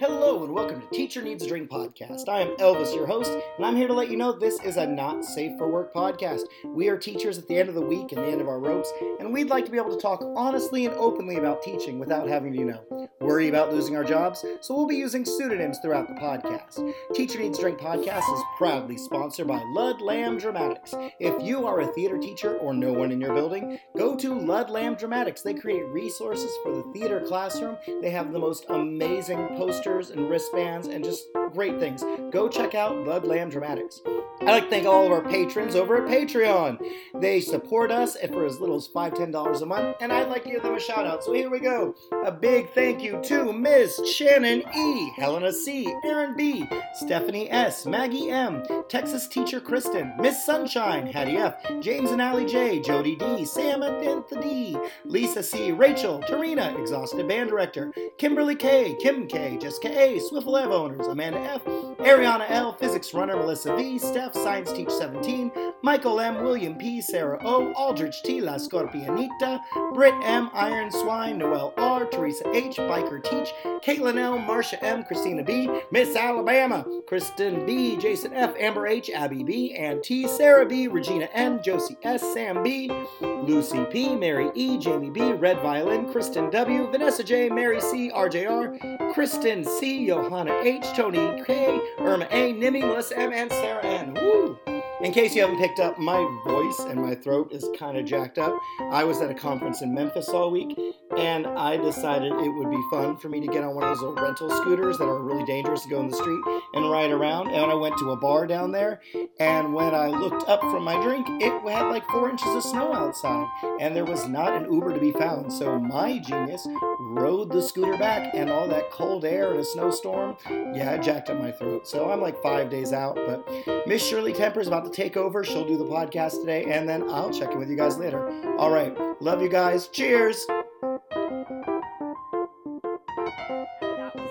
Hello 0.00 0.42
and 0.42 0.52
welcome 0.52 0.80
to 0.80 0.88
Teacher 0.88 1.22
Needs 1.22 1.44
a 1.44 1.48
Drink 1.48 1.70
podcast. 1.70 2.28
I 2.28 2.40
am 2.40 2.56
Elvis, 2.56 2.92
your 2.94 3.06
host, 3.06 3.30
and 3.56 3.64
I'm 3.64 3.76
here 3.76 3.86
to 3.86 3.94
let 3.94 4.10
you 4.10 4.16
know 4.16 4.32
this 4.32 4.60
is 4.64 4.76
a 4.76 4.84
not 4.84 5.24
safe 5.24 5.56
for 5.56 5.70
work 5.70 5.94
podcast. 5.94 6.40
We 6.64 6.88
are 6.88 6.98
teachers 6.98 7.38
at 7.38 7.46
the 7.46 7.56
end 7.56 7.68
of 7.68 7.76
the 7.76 7.80
week 7.80 8.10
and 8.10 8.20
the 8.20 8.26
end 8.26 8.40
of 8.40 8.48
our 8.48 8.58
ropes, 8.58 8.92
and 9.20 9.32
we'd 9.32 9.50
like 9.50 9.64
to 9.66 9.70
be 9.70 9.78
able 9.78 9.94
to 9.94 10.00
talk 10.00 10.20
honestly 10.34 10.86
and 10.86 10.94
openly 10.96 11.36
about 11.36 11.62
teaching 11.62 12.00
without 12.00 12.26
having 12.26 12.52
to, 12.54 12.58
you 12.58 12.64
know, 12.64 13.08
worry 13.20 13.48
about 13.48 13.72
losing 13.72 13.94
our 13.94 14.02
jobs. 14.02 14.44
So 14.62 14.74
we'll 14.74 14.88
be 14.88 14.96
using 14.96 15.24
pseudonyms 15.24 15.78
throughout 15.78 16.08
the 16.08 16.14
podcast. 16.14 16.92
Teacher 17.14 17.38
Needs 17.38 17.58
a 17.58 17.62
Drink 17.62 17.78
podcast 17.78 18.34
is 18.34 18.42
proudly 18.58 18.96
sponsored 18.98 19.46
by 19.46 19.62
Ludlam 19.74 20.38
Dramatics. 20.38 20.94
If 21.20 21.40
you 21.42 21.66
are 21.66 21.80
a 21.80 21.86
theater 21.92 22.18
teacher 22.18 22.56
or 22.58 22.74
no 22.74 22.92
one 22.92 23.12
in 23.12 23.20
your 23.20 23.34
building, 23.34 23.78
go 23.96 24.16
to 24.16 24.34
Ludlam 24.34 24.96
Dramatics. 24.96 25.42
They 25.42 25.54
create 25.54 25.86
resources 25.86 26.50
for 26.62 26.74
the 26.74 26.82
theater 26.92 27.20
classroom. 27.20 27.76
They 28.02 28.10
have 28.10 28.32
the 28.32 28.38
most 28.40 28.66
amazing 28.68 29.56
and 29.86 30.30
wristbands 30.30 30.86
and 30.86 31.04
just 31.04 31.26
great 31.52 31.78
things. 31.78 32.02
Go 32.30 32.48
check 32.48 32.74
out 32.74 32.96
Ludlam 33.06 33.50
Dramatics. 33.50 34.00
I'd 34.40 34.50
like 34.50 34.64
to 34.64 34.70
thank 34.70 34.86
all 34.86 35.06
of 35.06 35.12
our 35.12 35.22
patrons 35.22 35.74
over 35.74 35.96
at 35.96 36.10
Patreon. 36.10 36.78
They 37.14 37.40
support 37.40 37.90
us 37.90 38.16
for 38.28 38.44
as 38.44 38.60
little 38.60 38.76
as 38.76 38.88
$5, 38.88 39.14
$10 39.14 39.62
a 39.62 39.66
month, 39.66 39.96
and 40.00 40.12
I'd 40.12 40.28
like 40.28 40.44
to 40.44 40.50
give 40.50 40.62
them 40.62 40.74
a 40.74 40.80
shout 40.80 41.06
out. 41.06 41.22
So 41.22 41.32
here 41.32 41.50
we 41.50 41.60
go. 41.60 41.94
A 42.24 42.32
big 42.32 42.70
thank 42.70 43.02
you 43.02 43.20
to 43.24 43.52
Miss 43.52 44.00
Shannon 44.10 44.62
E., 44.74 45.12
Helena 45.16 45.52
C., 45.52 45.94
Aaron 46.04 46.34
B., 46.36 46.66
Stephanie 46.94 47.50
S., 47.50 47.86
Maggie 47.86 48.30
M., 48.30 48.62
Texas 48.88 49.28
teacher 49.28 49.60
Kristen, 49.60 50.14
Miss 50.18 50.44
Sunshine, 50.44 51.06
Hattie 51.06 51.36
F., 51.36 51.56
James 51.80 52.10
and 52.10 52.20
Allie 52.20 52.46
J., 52.46 52.80
Jody 52.80 53.16
D., 53.16 53.44
Sam 53.44 53.82
and 53.82 54.24
D., 54.42 54.76
Lisa 55.04 55.42
C., 55.42 55.72
Rachel, 55.72 56.20
Tarina, 56.20 56.78
Exhausted 56.78 57.28
Band 57.28 57.50
Director, 57.50 57.92
Kimberly 58.18 58.56
K., 58.56 58.96
Kim 59.00 59.26
K., 59.26 59.56
Jessica 59.58 59.73
A., 59.82 60.18
Swiffle 60.20 60.62
Ev 60.62 60.70
Owners, 60.70 61.06
Amanda 61.06 61.38
F., 61.40 61.64
Ariana 61.64 62.44
L., 62.48 62.72
Physics 62.74 63.14
Runner, 63.14 63.36
Melissa 63.36 63.74
V., 63.76 63.98
Steph, 63.98 64.34
Science 64.34 64.72
Teach 64.72 64.90
17, 64.90 65.50
Michael 65.82 66.20
M., 66.20 66.42
William 66.42 66.76
P., 66.76 67.00
Sarah 67.00 67.38
O., 67.42 67.72
Aldrich 67.72 68.22
T., 68.22 68.40
La 68.40 68.54
Scorpianita, 68.54 69.60
Britt 69.94 70.14
M., 70.22 70.50
Iron 70.54 70.90
Swine, 70.90 71.38
Noel 71.38 71.74
R., 71.76 72.06
Teresa 72.06 72.44
H., 72.54 72.76
Biker 72.76 73.22
Teach, 73.22 73.52
Caitlin 73.84 74.18
L., 74.18 74.38
Marcia 74.38 74.82
M., 74.84 75.02
Christina 75.04 75.42
B., 75.42 75.68
Miss 75.90 76.14
Alabama, 76.16 76.86
Kristen 77.06 77.66
B., 77.66 77.96
Jason 77.96 78.32
F., 78.34 78.54
Amber 78.58 78.86
H., 78.86 79.10
Abby 79.10 79.42
B., 79.42 79.74
Ann 79.74 80.00
T., 80.02 80.28
Sarah 80.28 80.66
B., 80.66 80.88
Regina 80.88 81.28
N., 81.32 81.62
Josie 81.62 81.98
S., 82.02 82.22
Sam 82.34 82.62
B., 82.62 82.90
Lucy 83.20 83.84
P., 83.86 84.14
Mary 84.14 84.50
E., 84.54 84.78
Jamie 84.78 85.10
B., 85.10 85.32
Red 85.32 85.60
Violin, 85.60 86.10
Kristen 86.10 86.50
W., 86.50 86.90
Vanessa 86.90 87.24
J., 87.24 87.48
Mary 87.48 87.80
C., 87.80 88.10
RJR, 88.10 89.12
Kristen 89.12 89.63
C., 89.64 90.06
Johanna 90.06 90.60
H., 90.62 90.84
Tony 90.94 91.42
K., 91.44 91.80
Irma 91.98 92.26
A., 92.30 92.52
Nimi, 92.52 92.80
Melissa 92.80 93.18
M., 93.18 93.32
and 93.32 93.50
Sarah 93.50 93.84
N. 93.84 94.14
Woo! 94.14 94.73
In 95.00 95.12
case 95.12 95.34
you 95.34 95.42
haven't 95.42 95.58
picked 95.58 95.80
up, 95.80 95.98
my 95.98 96.16
voice 96.46 96.78
and 96.88 97.02
my 97.02 97.14
throat 97.14 97.52
is 97.52 97.68
kind 97.76 97.98
of 97.98 98.04
jacked 98.04 98.38
up. 98.38 98.58
I 98.90 99.04
was 99.04 99.20
at 99.20 99.30
a 99.30 99.34
conference 99.34 99.82
in 99.82 99.92
Memphis 99.92 100.28
all 100.28 100.50
week, 100.50 100.78
and 101.18 101.46
I 101.46 101.76
decided 101.76 102.32
it 102.32 102.48
would 102.48 102.70
be 102.70 102.82
fun 102.90 103.16
for 103.16 103.28
me 103.28 103.40
to 103.40 103.46
get 103.48 103.64
on 103.64 103.74
one 103.74 103.84
of 103.84 103.90
those 103.90 104.00
little 104.02 104.24
rental 104.24 104.48
scooters 104.50 104.96
that 104.98 105.04
are 105.04 105.18
really 105.18 105.44
dangerous 105.44 105.82
to 105.82 105.88
go 105.88 106.00
in 106.00 106.08
the 106.08 106.16
street 106.16 106.40
and 106.74 106.90
ride 106.90 107.10
around. 107.10 107.48
And 107.48 107.70
I 107.70 107.74
went 107.74 107.98
to 107.98 108.12
a 108.12 108.16
bar 108.16 108.46
down 108.46 108.70
there, 108.70 109.00
and 109.40 109.74
when 109.74 109.94
I 109.94 110.08
looked 110.08 110.48
up 110.48 110.60
from 110.60 110.84
my 110.84 111.00
drink, 111.02 111.26
it 111.42 111.52
had 111.68 111.88
like 111.88 112.06
four 112.06 112.30
inches 112.30 112.54
of 112.54 112.62
snow 112.62 112.94
outside, 112.94 113.46
and 113.80 113.94
there 113.94 114.04
was 114.04 114.26
not 114.28 114.54
an 114.54 114.72
Uber 114.72 114.94
to 114.94 115.00
be 115.00 115.12
found. 115.12 115.52
So 115.52 115.78
my 115.78 116.18
genius 116.18 116.66
rode 117.00 117.50
the 117.50 117.62
scooter 117.62 117.98
back, 117.98 118.32
and 118.32 118.48
all 118.48 118.68
that 118.68 118.90
cold 118.90 119.24
air 119.24 119.50
and 119.50 119.60
a 119.60 119.64
snowstorm, 119.64 120.36
yeah, 120.48 120.96
jacked 120.96 121.30
up 121.30 121.40
my 121.40 121.50
throat. 121.50 121.86
So 121.86 122.10
I'm 122.10 122.20
like 122.20 122.40
five 122.42 122.70
days 122.70 122.92
out, 122.92 123.16
but 123.16 123.46
Miss 123.86 124.02
Shirley 124.04 124.32
Temper's 124.32 124.68
about 124.68 124.83
to 124.84 124.90
take 124.90 125.16
over. 125.16 125.42
She'll 125.44 125.66
do 125.66 125.76
the 125.76 125.84
podcast 125.84 126.40
today, 126.40 126.64
and 126.64 126.88
then 126.88 127.08
I'll 127.10 127.32
check 127.32 127.52
in 127.52 127.58
with 127.58 127.68
you 127.68 127.76
guys 127.76 127.98
later. 127.98 128.28
All 128.58 128.70
right. 128.70 128.96
Love 129.20 129.42
you 129.42 129.48
guys. 129.48 129.88
Cheers. 129.88 130.44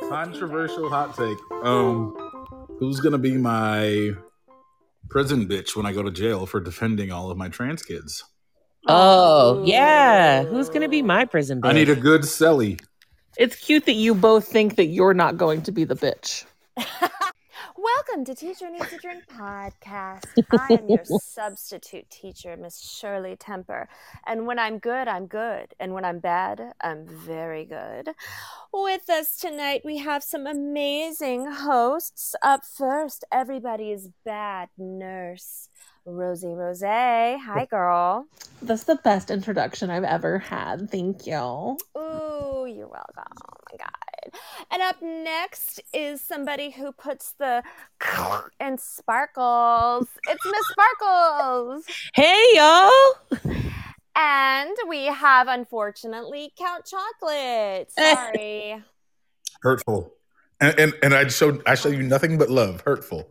Controversial 0.09 0.89
hot 0.89 1.15
take. 1.15 1.37
Um, 1.63 2.15
who's 2.79 2.99
gonna 2.99 3.17
be 3.17 3.37
my 3.37 4.11
prison 5.09 5.47
bitch 5.47 5.75
when 5.75 5.85
I 5.85 5.93
go 5.93 6.03
to 6.03 6.11
jail 6.11 6.45
for 6.45 6.59
defending 6.59 7.11
all 7.11 7.29
of 7.31 7.37
my 7.37 7.49
trans 7.49 7.83
kids? 7.83 8.23
Oh, 8.87 9.63
yeah. 9.65 10.43
Who's 10.43 10.67
going 10.67 10.81
to 10.81 10.89
be 10.89 11.01
my 11.01 11.25
prison 11.25 11.61
bitch? 11.61 11.69
I 11.69 11.73
need 11.73 11.89
a 11.89 11.95
good 11.95 12.21
celly. 12.21 12.81
It's 13.37 13.55
cute 13.55 13.85
that 13.85 13.93
you 13.93 14.13
both 14.13 14.45
think 14.47 14.75
that 14.75 14.87
you're 14.87 15.13
not 15.13 15.37
going 15.37 15.61
to 15.63 15.71
be 15.71 15.85
the 15.85 15.95
bitch. 15.95 16.45
Welcome 17.83 18.23
to 18.25 18.33
Teacher 18.33 18.69
Needs 18.69 18.93
a 18.93 18.97
Drink 18.97 19.23
podcast. 19.27 20.23
I 20.57 20.73
am 20.73 20.87
your 20.87 21.03
substitute 21.21 22.09
teacher, 22.09 22.55
Miss 22.55 22.79
Shirley 22.79 23.35
Temper. 23.35 23.89
And 24.25 24.47
when 24.47 24.57
I'm 24.57 24.79
good, 24.79 25.09
I'm 25.09 25.27
good. 25.27 25.73
And 25.81 25.93
when 25.93 26.05
I'm 26.05 26.19
bad, 26.19 26.73
I'm 26.79 27.05
very 27.05 27.65
good. 27.65 28.11
With 28.71 29.09
us 29.09 29.35
tonight, 29.35 29.81
we 29.83 29.97
have 29.97 30.23
some 30.23 30.47
amazing 30.47 31.51
hosts. 31.51 32.35
Up 32.41 32.61
first, 32.63 33.25
everybody's 33.33 34.07
bad 34.23 34.69
nurse, 34.77 35.67
Rosie 36.05 36.53
Rose. 36.53 36.83
Hi, 36.83 37.67
girl. 37.69 38.27
That's 38.61 38.85
the 38.85 38.95
best 38.95 39.29
introduction 39.29 39.89
I've 39.89 40.05
ever 40.05 40.39
had. 40.39 40.89
Thank 40.89 41.27
you. 41.27 41.77
Ooh, 41.97 42.65
you're 42.65 42.87
welcome. 42.87 43.33
Oh 43.43 43.57
my 43.71 43.77
God. 43.77 44.02
And 44.71 44.81
up 44.81 45.01
next 45.01 45.81
is 45.93 46.21
somebody 46.21 46.71
who 46.71 46.91
puts 46.91 47.33
the 47.39 47.63
and 48.59 48.79
sparkles. 48.79 50.07
It's 50.29 50.45
Miss 50.45 50.67
Sparkles. 50.67 51.85
Hey, 52.13 52.43
y'all. 52.53 53.61
And 54.15 54.75
we 54.87 55.05
have, 55.05 55.47
unfortunately, 55.47 56.53
Count 56.57 56.85
Chocolate. 56.85 57.91
Sorry. 57.97 58.83
Hurtful. 59.61 60.13
And 60.61 60.79
and, 60.79 60.93
and 61.01 61.13
I 61.13 61.27
show 61.27 61.61
I 61.65 61.75
show 61.75 61.89
you 61.89 62.03
nothing 62.03 62.37
but 62.37 62.49
love. 62.49 62.81
Hurtful. 62.81 63.27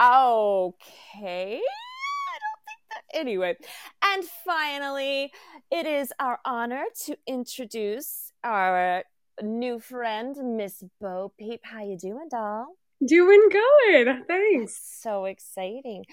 Okay. 0.00 1.60
I 1.60 2.38
don't 2.38 2.64
think 2.64 2.80
that. 2.90 3.18
Anyway. 3.18 3.56
And 4.02 4.24
finally, 4.44 5.32
it 5.70 5.86
is 5.86 6.12
our 6.20 6.38
honor 6.44 6.84
to 7.06 7.16
introduce 7.26 8.32
our 8.44 9.04
new 9.42 9.78
friend, 9.80 10.36
Miss 10.56 10.82
Bo 11.00 11.32
Peep. 11.38 11.60
How 11.64 11.84
you 11.84 11.96
doing, 11.96 12.28
doll? 12.30 12.76
Doing 13.06 13.48
good. 13.50 14.26
Thanks. 14.28 14.78
So 15.00 15.24
exciting. 15.24 16.04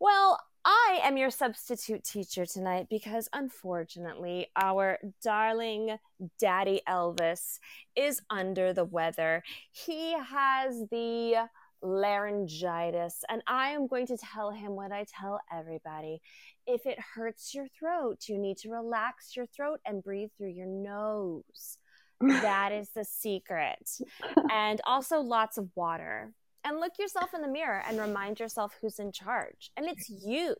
Well, 0.00 0.38
I 0.64 0.98
am 1.04 1.16
your 1.16 1.30
substitute 1.30 2.02
teacher 2.02 2.44
tonight 2.44 2.88
because 2.90 3.28
unfortunately, 3.32 4.48
our 4.56 4.98
darling 5.22 5.96
daddy 6.40 6.82
Elvis 6.88 7.60
is 7.94 8.20
under 8.30 8.72
the 8.72 8.84
weather. 8.84 9.44
He 9.70 10.14
has 10.14 10.82
the 10.90 11.48
laryngitis, 11.82 13.22
and 13.28 13.42
I 13.46 13.70
am 13.70 13.86
going 13.86 14.08
to 14.08 14.16
tell 14.16 14.50
him 14.50 14.72
what 14.72 14.90
I 14.90 15.06
tell 15.08 15.40
everybody. 15.52 16.20
If 16.66 16.84
it 16.84 16.98
hurts 17.14 17.54
your 17.54 17.68
throat, 17.68 18.24
you 18.28 18.36
need 18.36 18.56
to 18.58 18.70
relax 18.70 19.36
your 19.36 19.46
throat 19.46 19.78
and 19.86 20.02
breathe 20.02 20.30
through 20.36 20.50
your 20.50 20.66
nose. 20.66 21.78
That 22.20 22.72
is 22.72 22.90
the 22.94 23.04
secret. 23.04 23.88
And 24.50 24.80
also 24.86 25.20
lots 25.20 25.58
of 25.58 25.68
water. 25.74 26.32
And 26.64 26.78
look 26.80 26.92
yourself 26.98 27.34
in 27.34 27.42
the 27.42 27.48
mirror 27.48 27.82
and 27.86 27.98
remind 28.00 28.40
yourself 28.40 28.74
who's 28.80 28.98
in 28.98 29.12
charge. 29.12 29.70
And 29.76 29.86
it's 29.86 30.08
you. 30.08 30.54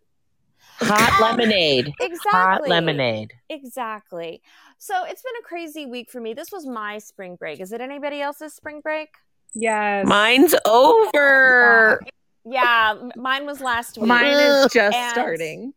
Hot 0.81 1.21
lemonade. 1.21 1.93
Exactly. 2.00 2.31
Hot 2.33 2.69
lemonade. 2.69 3.33
Exactly. 3.50 4.41
So 4.78 5.04
it's 5.04 5.22
been 5.22 5.33
a 5.41 5.42
crazy 5.45 5.84
week 5.86 6.10
for 6.10 6.21
me. 6.21 6.33
This 6.34 6.51
was 6.53 6.66
my 6.66 6.98
spring 6.98 7.36
break. 7.36 7.60
Is 7.60 7.72
it 7.72 7.81
anybody 7.81 8.21
else's 8.21 8.54
spring 8.54 8.81
break? 8.81 9.09
Yes. 9.54 10.07
Mine's 10.07 10.54
over. 10.66 12.01
Yeah, 12.45 12.95
m- 13.01 13.13
mine 13.16 13.45
was 13.47 13.60
last 13.60 13.98
week. 13.98 14.07
Mine 14.07 14.27
is 14.27 14.72
just 14.72 14.97
And- 14.97 15.13
starting. 15.13 15.75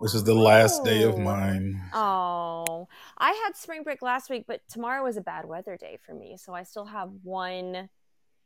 This 0.00 0.14
is 0.14 0.24
the 0.24 0.34
last 0.34 0.82
day 0.84 1.04
of 1.04 1.16
mine. 1.16 1.80
Oh, 1.94 2.88
I 3.22 3.30
had 3.44 3.56
spring 3.56 3.84
break 3.84 4.02
last 4.02 4.28
week, 4.30 4.46
but 4.48 4.62
tomorrow 4.68 5.04
was 5.04 5.16
a 5.16 5.20
bad 5.20 5.44
weather 5.44 5.76
day 5.76 5.96
for 6.04 6.12
me. 6.12 6.36
So 6.36 6.54
I 6.54 6.64
still 6.64 6.86
have 6.86 7.08
one 7.22 7.88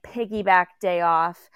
piggyback 0.05 0.67
day 0.83 1.01
off. 1.01 1.49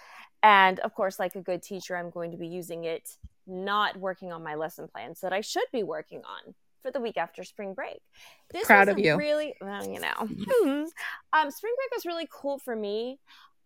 And 0.43 0.81
of 0.81 0.94
course, 0.94 1.19
like 1.19 1.34
a 1.34 1.43
good 1.43 1.62
teacher, 1.62 1.99
I'm 1.99 2.08
going 2.08 2.31
to 2.31 2.38
be 2.38 2.49
using 2.49 2.84
it, 2.84 3.19
not 3.46 3.99
working 3.99 4.32
on 4.32 4.43
my 4.43 4.55
lesson 4.55 4.88
plans 4.88 5.20
that 5.20 5.34
I 5.34 5.43
should 5.43 5.67
be 5.70 5.82
working 5.82 6.20
on 6.20 6.55
for 6.81 6.90
the 6.90 6.99
week 6.99 7.19
after 7.19 7.44
spring 7.44 7.75
break. 7.75 8.00
This 8.55 8.67
Proud 8.67 8.88
of 8.88 8.99
you. 8.99 9.19
Really, 9.19 9.55
well, 9.61 9.87
you 9.87 10.00
know, 10.00 10.14
hmm. 10.17 10.84
um, 11.34 11.50
spring 11.50 11.75
break 11.76 11.94
was 11.94 12.06
really 12.06 12.26
cool 12.32 12.58
for 12.58 12.75
me. 12.75 13.19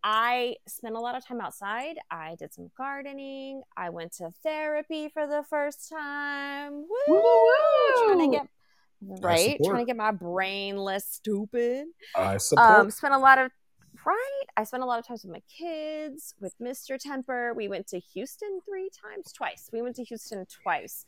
I 0.03 0.57
spent 0.67 0.97
a 0.97 1.01
lot 1.01 1.15
of 1.15 1.25
time 1.25 1.41
outside. 1.41 1.97
I 2.11 2.35
did 2.41 2.53
some 2.53 2.73
gardening. 2.77 3.63
I 3.77 3.91
went 3.91 4.15
to 4.15 4.31
therapy 4.43 5.09
for 5.09 5.29
the 5.29 5.45
first 5.49 5.89
time. 5.89 6.73
Woo! 6.73 6.89
Woo! 7.07 8.05
Trying 8.05 8.31
to 8.31 8.37
get 8.37 8.49
right? 9.03 9.59
Trying 9.65 9.81
to 9.81 9.85
get 9.85 9.97
my 9.97 10.11
brain 10.11 10.77
less 10.77 11.07
stupid. 11.09 11.87
I 12.17 12.37
support. 12.39 12.81
Um, 12.81 12.91
spent 12.91 13.15
a 13.15 13.19
lot 13.19 13.39
of 13.39 13.51
right. 14.05 14.45
I 14.57 14.65
spent 14.65 14.83
a 14.83 14.87
lot 14.87 14.99
of 14.99 15.07
times 15.07 15.25
with 15.25 15.33
my 15.33 15.43
kids, 15.59 16.35
with 16.41 16.55
Mr. 16.61 16.99
Temper. 16.99 17.55
We 17.55 17.69
went 17.69 17.87
to 17.89 18.01
Houston 18.15 18.61
three 18.69 18.91
times, 19.03 19.33
twice. 19.33 19.69
We 19.73 19.83
went 19.83 19.97
to 19.97 20.05
Houston 20.05 20.45
twice. 20.63 21.05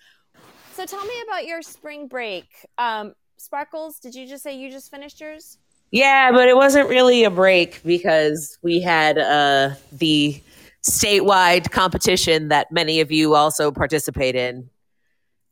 So 0.75 0.85
tell 0.85 1.05
me 1.05 1.15
about 1.27 1.47
your 1.47 1.63
spring 1.63 2.09
break. 2.09 2.47
Um, 2.79 3.15
Sparkles, 3.39 3.99
did 3.99 4.15
you 4.15 4.27
just 4.27 4.43
say 4.43 4.57
you 4.57 4.71
just 4.71 4.91
finished 4.91 5.21
yours? 5.21 5.59
Yeah, 5.91 6.33
but 6.33 6.49
it 6.49 6.57
wasn't 6.57 6.89
really 6.89 7.25
a 7.25 7.31
break 7.31 7.83
because 7.85 8.59
we 8.63 8.81
had 8.81 9.19
uh, 9.19 9.71
the 9.93 10.41
statewide 10.83 11.71
competition 11.71 12.49
that 12.49 12.73
many 12.73 13.01
of 13.01 13.13
you 13.13 13.35
also 13.35 13.71
participate 13.71 14.35
in. 14.35 14.69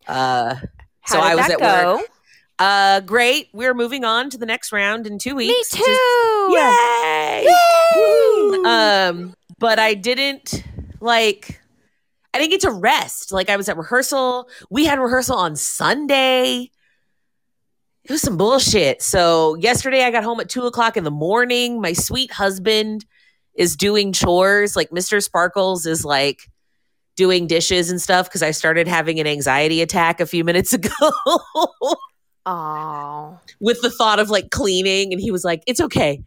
Uh, 0.07 0.57
How 1.01 1.15
so 1.15 1.17
did 1.17 1.25
I 1.25 1.35
was 1.35 1.47
that 1.47 1.61
at 1.61 1.83
go? 1.85 1.97
work. 1.97 2.07
Uh, 2.59 3.01
great. 3.01 3.49
We're 3.53 3.75
moving 3.75 4.05
on 4.05 4.31
to 4.31 4.39
the 4.39 4.47
next 4.47 4.73
round 4.73 5.07
in 5.07 5.19
two 5.19 5.35
weeks. 5.35 5.75
Me 5.75 5.79
too. 5.79 5.83
is- 5.83 6.55
Yay! 6.55 7.47
Yay! 7.47 8.63
Um, 8.65 9.35
but 9.59 9.79
I 9.79 9.95
didn't 9.95 10.63
like. 11.01 11.61
I 12.33 12.39
didn't 12.39 12.51
get 12.51 12.61
to 12.63 12.71
rest. 12.71 13.33
Like 13.33 13.49
I 13.51 13.57
was 13.57 13.69
at 13.69 13.77
rehearsal. 13.77 14.49
We 14.71 14.85
had 14.87 14.99
rehearsal 14.99 15.37
on 15.37 15.57
Sunday. 15.57 16.71
It 18.05 18.11
was 18.11 18.23
some 18.23 18.37
bullshit. 18.37 19.03
So 19.03 19.55
yesterday 19.57 20.03
I 20.05 20.11
got 20.11 20.25
home 20.25 20.41
at 20.41 20.49
two 20.49 20.67
o'clock 20.67 20.97
in 20.97 21.05
the 21.05 21.11
morning. 21.11 21.81
My 21.81 21.93
sweet 21.93 22.31
husband 22.33 23.05
is 23.55 23.77
doing 23.77 24.13
chores. 24.13 24.75
Like 24.77 24.91
Mr. 24.91 25.23
Sparkles 25.23 25.87
is 25.87 26.05
like 26.05 26.41
doing 27.17 27.47
dishes 27.47 27.91
and 27.91 28.03
stuff 28.03 28.29
because 28.29 28.43
I 28.43 28.51
started 28.51 28.89
having 28.89 29.21
an 29.21 29.27
anxiety 29.29 29.81
attack 29.81 30.21
a 30.21 30.27
few 30.27 30.43
minutes 30.45 30.73
ago. 30.75 30.91
Oh, 32.47 33.39
with 33.61 33.81
the 33.81 33.91
thought 33.91 34.19
of 34.19 34.29
like 34.31 34.51
cleaning 34.51 35.13
and 35.13 35.21
he 35.21 35.31
was 35.31 35.45
like 35.45 35.63
it's 35.67 35.81
okay. 35.81 36.23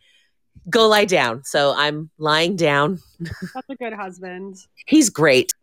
Go 0.70 0.88
lie 0.88 1.06
down. 1.06 1.44
So 1.44 1.74
i'm 1.78 2.10
lying 2.18 2.56
down. 2.56 3.00
That's 3.20 3.70
a 3.70 3.76
good 3.76 3.94
husband. 3.94 4.58
he's 4.86 5.10
great. 5.10 5.54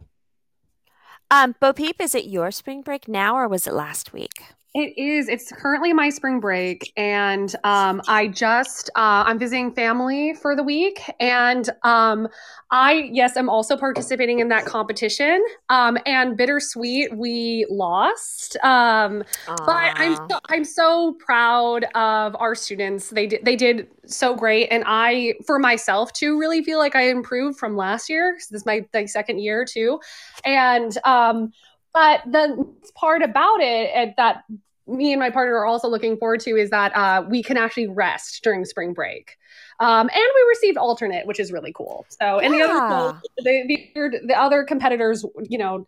Um, 1.31 1.55
Bo 1.59 1.73
Peep, 1.73 2.01
is 2.01 2.15
it 2.15 2.27
your 2.27 2.51
spring 2.51 2.83
break 2.83 3.09
now 3.09 3.37
or 3.37 3.49
was 3.49 3.67
it 3.67 3.75
last 3.75 4.13
week? 4.13 4.45
It 4.75 4.99
is. 4.99 5.29
It's 5.29 5.53
currently 5.53 5.93
my 5.93 6.11
spring 6.11 6.41
break, 6.41 6.93
and 6.97 7.55
um, 7.63 8.03
I 8.09 8.27
just 8.27 8.91
uh, 8.97 9.23
I'm 9.25 9.39
visiting 9.39 9.73
family 9.73 10.35
for 10.35 10.57
the 10.57 10.65
week, 10.65 11.01
and 11.21 11.71
um, 11.85 12.27
I 12.73 13.09
yes, 13.13 13.37
I'm 13.37 13.49
also 13.49 13.77
participating 13.77 14.41
in 14.41 14.49
that 14.49 14.65
competition. 14.65 15.45
Um, 15.69 15.97
and 16.07 16.37
bittersweet, 16.37 17.17
we 17.17 17.67
lost. 17.71 18.57
Um, 18.65 19.23
but 19.47 19.93
I'm 19.95 20.17
so, 20.17 20.39
I'm 20.49 20.65
so 20.65 21.17
proud 21.25 21.85
of 21.95 22.35
our 22.41 22.57
students. 22.57 23.11
They 23.11 23.29
did 23.29 23.45
they 23.45 23.55
did 23.55 23.87
so 24.07 24.35
great, 24.35 24.67
and 24.73 24.83
I 24.89 25.35
for 25.47 25.61
myself 25.61 26.13
too 26.13 26.37
really 26.37 26.65
feel 26.65 26.81
like 26.81 26.97
I 26.97 27.11
improved 27.11 27.61
from 27.61 27.77
last 27.77 28.11
year. 28.11 28.35
This 28.51 28.51
is 28.51 28.67
my 28.67 28.85
like 28.93 29.09
second 29.09 29.39
year 29.39 29.65
too, 29.65 30.01
and 30.45 30.99
um, 31.05 31.53
but 31.95 32.21
the 32.27 32.67
part 32.95 33.23
about 33.23 33.61
it 33.61 34.15
that 34.17 34.45
me 34.87 35.13
and 35.13 35.21
my 35.21 35.31
partner 35.31 35.55
are 35.57 35.65
also 35.65 35.89
looking 35.89 36.17
forward 36.17 36.41
to 36.41 36.57
is 36.57 36.71
that 36.71 36.95
uh, 36.95 37.25
we 37.29 37.43
can 37.43 37.57
actually 37.57 37.87
rest 37.87 38.41
during 38.43 38.65
spring 38.65 38.93
break. 38.93 39.39
Um, 39.81 40.11
and 40.13 40.25
we 40.35 40.45
received 40.49 40.77
alternate, 40.77 41.27
which 41.27 41.41
is 41.41 41.51
really 41.51 41.73
cool. 41.73 42.05
So, 42.21 42.39
and 42.39 42.53
the 42.53 42.63
other 42.63 43.19
the, 43.39 43.65
the 43.67 44.21
the 44.27 44.39
other 44.39 44.63
competitors, 44.65 45.25
you 45.49 45.59
know, 45.59 45.87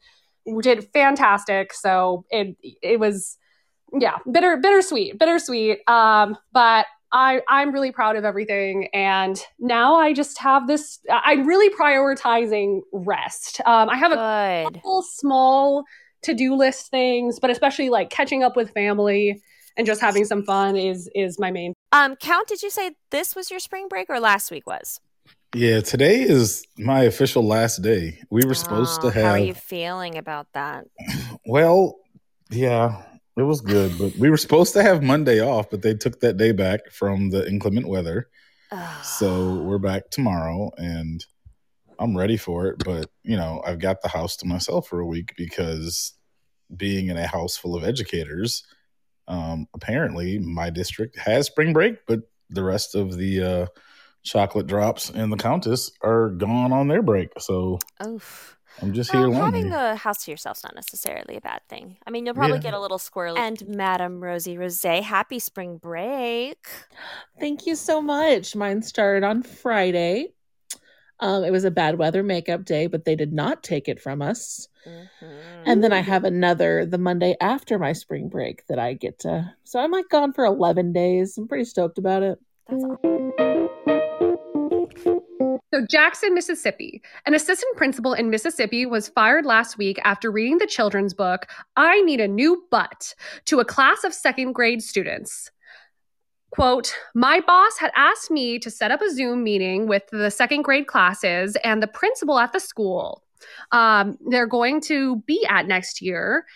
did 0.61 0.89
fantastic. 0.93 1.73
So 1.75 2.25
it 2.31 2.57
it 2.83 2.99
was 2.99 3.37
yeah, 3.93 4.19
bitter 4.31 4.57
bittersweet, 4.57 5.19
bittersweet. 5.19 5.89
Um, 5.89 6.37
but 6.53 6.87
I 7.13 7.43
I'm 7.49 7.73
really 7.73 7.93
proud 7.93 8.17
of 8.17 8.25
everything, 8.25 8.89
and 8.93 9.41
now 9.59 9.97
I 9.97 10.13
just 10.13 10.39
have 10.39 10.67
this. 10.67 10.99
I'm 11.11 11.47
really 11.47 11.75
prioritizing 11.75 12.81
rest. 12.93 13.61
Um, 13.67 13.89
I 13.89 13.97
have 13.97 14.13
a 14.13 14.65
Good. 14.65 14.75
couple 14.75 15.03
small 15.03 15.85
to-do 16.23 16.55
list 16.55 16.91
things, 16.91 17.39
but 17.39 17.51
especially 17.51 17.91
like 17.91 18.11
catching 18.11 18.43
up 18.43 18.57
with 18.57 18.71
family 18.73 19.41
and 19.77 19.87
just 19.87 20.01
having 20.01 20.25
some 20.25 20.43
fun 20.45 20.77
is 20.77 21.09
is 21.15 21.39
my 21.39 21.51
main. 21.51 21.73
Um, 21.93 22.17
Count, 22.17 22.49
did 22.49 22.63
you 22.63 22.71
say 22.71 22.93
this 23.11 23.37
was 23.37 23.51
your 23.51 23.61
spring 23.61 23.89
break 23.89 24.11
or 24.11 24.21
last 24.21 24.51
week 24.51 24.67
was? 24.67 25.01
yeah, 25.57 25.81
today 25.81 26.21
is 26.21 26.67
my 26.77 27.05
official 27.05 27.43
last 27.43 27.81
day. 27.81 28.21
We 28.31 28.45
were 28.45 28.55
supposed 28.55 29.01
to 29.01 29.11
have. 29.11 29.25
How 29.25 29.31
are 29.31 29.39
you 29.39 29.55
feeling 29.55 30.19
about 30.19 30.49
that? 30.53 30.87
Well, 31.49 31.95
yeah, 32.51 33.03
it 33.37 33.43
was 33.43 33.61
good, 33.61 33.99
but 33.99 34.17
we 34.17 34.31
were 34.31 34.37
supposed 34.37 34.73
to 34.75 34.83
have 34.83 35.03
Monday 35.03 35.41
off, 35.41 35.71
but 35.71 35.83
they 35.83 35.95
took 35.95 36.21
that 36.21 36.37
day 36.37 36.53
back 36.53 36.91
from 36.91 37.31
the 37.31 37.47
inclement 37.47 37.87
weather. 37.89 38.29
So 39.03 39.57
we're 39.57 39.79
back 39.79 40.11
tomorrow 40.11 40.71
and 40.79 41.25
I'm 41.99 42.17
ready 42.17 42.37
for 42.37 42.67
it. 42.67 42.83
But, 42.85 43.11
you 43.23 43.37
know, 43.37 43.63
I've 43.65 43.79
got 43.79 44.03
the 44.03 44.09
house 44.09 44.37
to 44.39 44.47
myself 44.47 44.89
for 44.89 45.01
a 45.01 45.07
week 45.07 45.35
because 45.37 46.15
being 46.77 47.09
in 47.09 47.17
a 47.17 47.27
house 47.27 47.57
full 47.57 47.77
of 47.77 47.85
educators, 47.85 48.65
um, 49.29 49.69
apparently 49.75 50.39
my 50.39 50.71
district 50.71 51.19
has 51.19 51.47
spring 51.47 51.73
break, 51.73 52.07
but 52.07 52.21
the 52.51 52.65
rest 52.65 52.95
of 52.95 53.17
the 53.17 53.43
uh, 53.43 53.67
chocolate 54.23 54.67
drops 54.67 55.11
and 55.11 55.33
the 55.33 55.37
countess 55.37 55.91
are 56.03 56.31
gone 56.31 56.73
on 56.73 56.89
their 56.89 57.03
break. 57.03 57.31
So 57.39 57.79
Oof. 58.05 58.57
I'm 58.83 58.93
just 58.93 59.11
here 59.11 59.23
Well, 59.23 59.31
alone. 59.31 59.45
having 59.45 59.63
here. 59.71 59.71
the 59.71 59.97
house 59.97 60.25
to 60.25 60.31
yourself's 60.31 60.63
not 60.63 60.75
necessarily 60.75 61.37
a 61.37 61.41
bad 61.41 61.63
thing. 61.69 61.97
I 62.07 62.11
mean, 62.11 62.27
you'll 62.27 62.35
probably 62.35 62.57
Yeah. 62.59 62.63
get 62.63 62.75
a 62.75 62.81
little 62.81 62.99
squirrely. 62.99 63.39
And 63.39 63.67
Madame 63.69 64.21
Rosie 64.23 64.59
Rose, 64.59 64.83
happy 64.83 65.39
spring 65.39 65.79
break. 65.79 66.67
Thank 67.41 67.67
you 67.67 67.75
so 67.75 68.03
much. 68.03 68.55
Mine 68.55 68.83
started 68.83 69.25
on 69.25 69.43
Friday. 69.43 70.33
Um, 71.21 71.45
it 71.45 71.51
was 71.51 71.65
a 71.65 71.71
bad 71.71 71.97
weather 71.97 72.23
makeup 72.23 72.67
day, 72.67 72.87
but 72.89 73.07
they 73.07 73.17
did 73.17 73.33
not 73.33 73.63
take 73.63 73.89
it 73.89 73.99
from 74.01 74.21
us. 74.21 74.69
Mhm. 74.87 75.09
And 75.65 75.83
then 75.83 75.93
I 75.93 76.01
have 76.01 76.25
another 76.25 76.85
the 76.85 76.99
Monday 76.99 77.35
after 77.41 77.79
my 77.79 77.95
spring 77.95 78.29
break 78.29 78.67
that 78.67 78.79
I 78.79 78.93
get 78.93 79.19
to. 79.21 79.55
So 79.65 79.81
I'm 79.81 79.91
like 79.91 80.11
gone 80.11 80.35
for 80.35 80.45
11 80.45 80.93
days. 80.93 81.39
I'm 81.39 81.49
pretty 81.49 81.65
stoked 81.65 81.97
about 81.97 82.23
it. 82.23 82.39
That's 82.69 82.85
awesome. 82.85 83.69
So, 85.75 85.85
Jackson, 85.85 86.33
Mississippi. 86.33 87.03
An 87.27 87.35
assistant 87.35 87.77
principal 87.77 88.13
in 88.13 88.31
Mississippi 88.31 88.87
was 88.87 89.09
fired 89.09 89.45
last 89.45 89.77
week 89.77 89.99
after 90.05 90.31
reading 90.31 90.59
the 90.59 90.67
children's 90.67 91.13
book, 91.13 91.47
I 91.77 92.01
Need 92.03 92.21
a 92.21 92.29
New 92.29 92.65
Butt, 92.71 93.15
to 93.47 93.59
a 93.59 93.65
class 93.65 94.05
of 94.05 94.15
second 94.15 94.53
grade 94.53 94.81
students. 94.83 95.51
Quote, 96.51 96.95
my 97.15 97.41
boss 97.41 97.79
had 97.79 97.91
asked 97.97 98.31
me 98.31 98.61
to 98.61 98.71
set 98.71 98.93
up 98.93 99.03
a 99.03 99.11
Zoom 99.11 99.43
meeting 99.43 99.89
with 99.89 100.05
the 100.13 100.31
second 100.31 100.63
grade 100.63 100.87
classes 100.87 101.57
and 101.65 101.83
the 101.83 101.89
principal 101.89 102.39
at 102.39 102.53
the 102.53 102.61
school. 102.61 103.25
Um, 103.73 104.17
they're 104.29 104.47
going 104.47 104.81
to 104.83 105.17
be 105.27 105.45
at 105.49 105.67
next 105.67 106.01
year. 106.01 106.47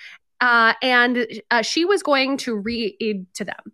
Uh, 0.40 0.74
and 0.80 1.26
uh, 1.50 1.62
she 1.62 1.84
was 1.84 2.02
going 2.02 2.36
to 2.38 2.56
read 2.56 3.26
to 3.34 3.44
them. 3.44 3.72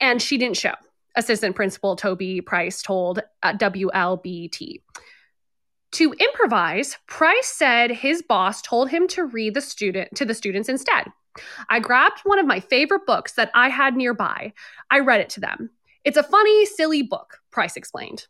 And 0.00 0.20
she 0.20 0.36
didn't 0.36 0.56
show 0.56 0.74
assistant 1.16 1.56
principal 1.56 1.96
Toby 1.96 2.40
Price 2.40 2.82
told 2.82 3.20
uh, 3.42 3.52
WLBT. 3.54 4.82
To 5.92 6.12
improvise, 6.12 6.98
Price 7.06 7.46
said 7.46 7.90
his 7.90 8.22
boss 8.22 8.60
told 8.60 8.90
him 8.90 9.08
to 9.08 9.24
read 9.24 9.54
the 9.54 9.60
student 9.60 10.14
to 10.16 10.24
the 10.24 10.34
students 10.34 10.68
instead. 10.68 11.06
I 11.68 11.80
grabbed 11.80 12.20
one 12.24 12.38
of 12.38 12.46
my 12.46 12.60
favorite 12.60 13.06
books 13.06 13.32
that 13.32 13.50
I 13.54 13.68
had 13.68 13.96
nearby. 13.96 14.52
I 14.90 15.00
read 15.00 15.20
it 15.20 15.30
to 15.30 15.40
them. 15.40 15.70
It's 16.04 16.16
a 16.16 16.22
funny, 16.22 16.66
silly 16.66 17.02
book, 17.02 17.38
Price 17.50 17.76
explained. 17.76 18.26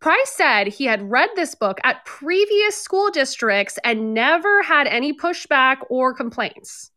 Price 0.00 0.30
said 0.30 0.66
he 0.66 0.84
had 0.84 1.10
read 1.10 1.30
this 1.36 1.54
book 1.54 1.78
at 1.84 2.04
previous 2.04 2.76
school 2.76 3.10
districts 3.10 3.78
and 3.84 4.14
never 4.14 4.62
had 4.62 4.86
any 4.86 5.12
pushback 5.12 5.78
or 5.88 6.14
complaints. 6.14 6.90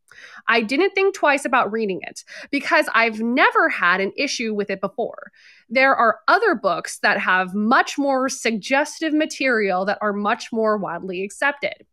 I 0.48 0.60
didn't 0.60 0.90
think 0.90 1.14
twice 1.14 1.44
about 1.44 1.72
reading 1.72 2.00
it 2.02 2.24
because 2.50 2.86
I've 2.94 3.20
never 3.20 3.68
had 3.68 4.00
an 4.00 4.12
issue 4.16 4.54
with 4.54 4.70
it 4.70 4.80
before. 4.80 5.32
There 5.68 5.94
are 5.94 6.20
other 6.28 6.54
books 6.54 6.98
that 6.98 7.18
have 7.18 7.54
much 7.54 7.98
more 7.98 8.28
suggestive 8.28 9.12
material 9.12 9.84
that 9.86 9.98
are 10.00 10.12
much 10.12 10.52
more 10.52 10.76
widely 10.76 11.24
accepted, 11.24 11.86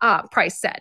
uh, 0.00 0.22
Price 0.28 0.60
said. 0.60 0.80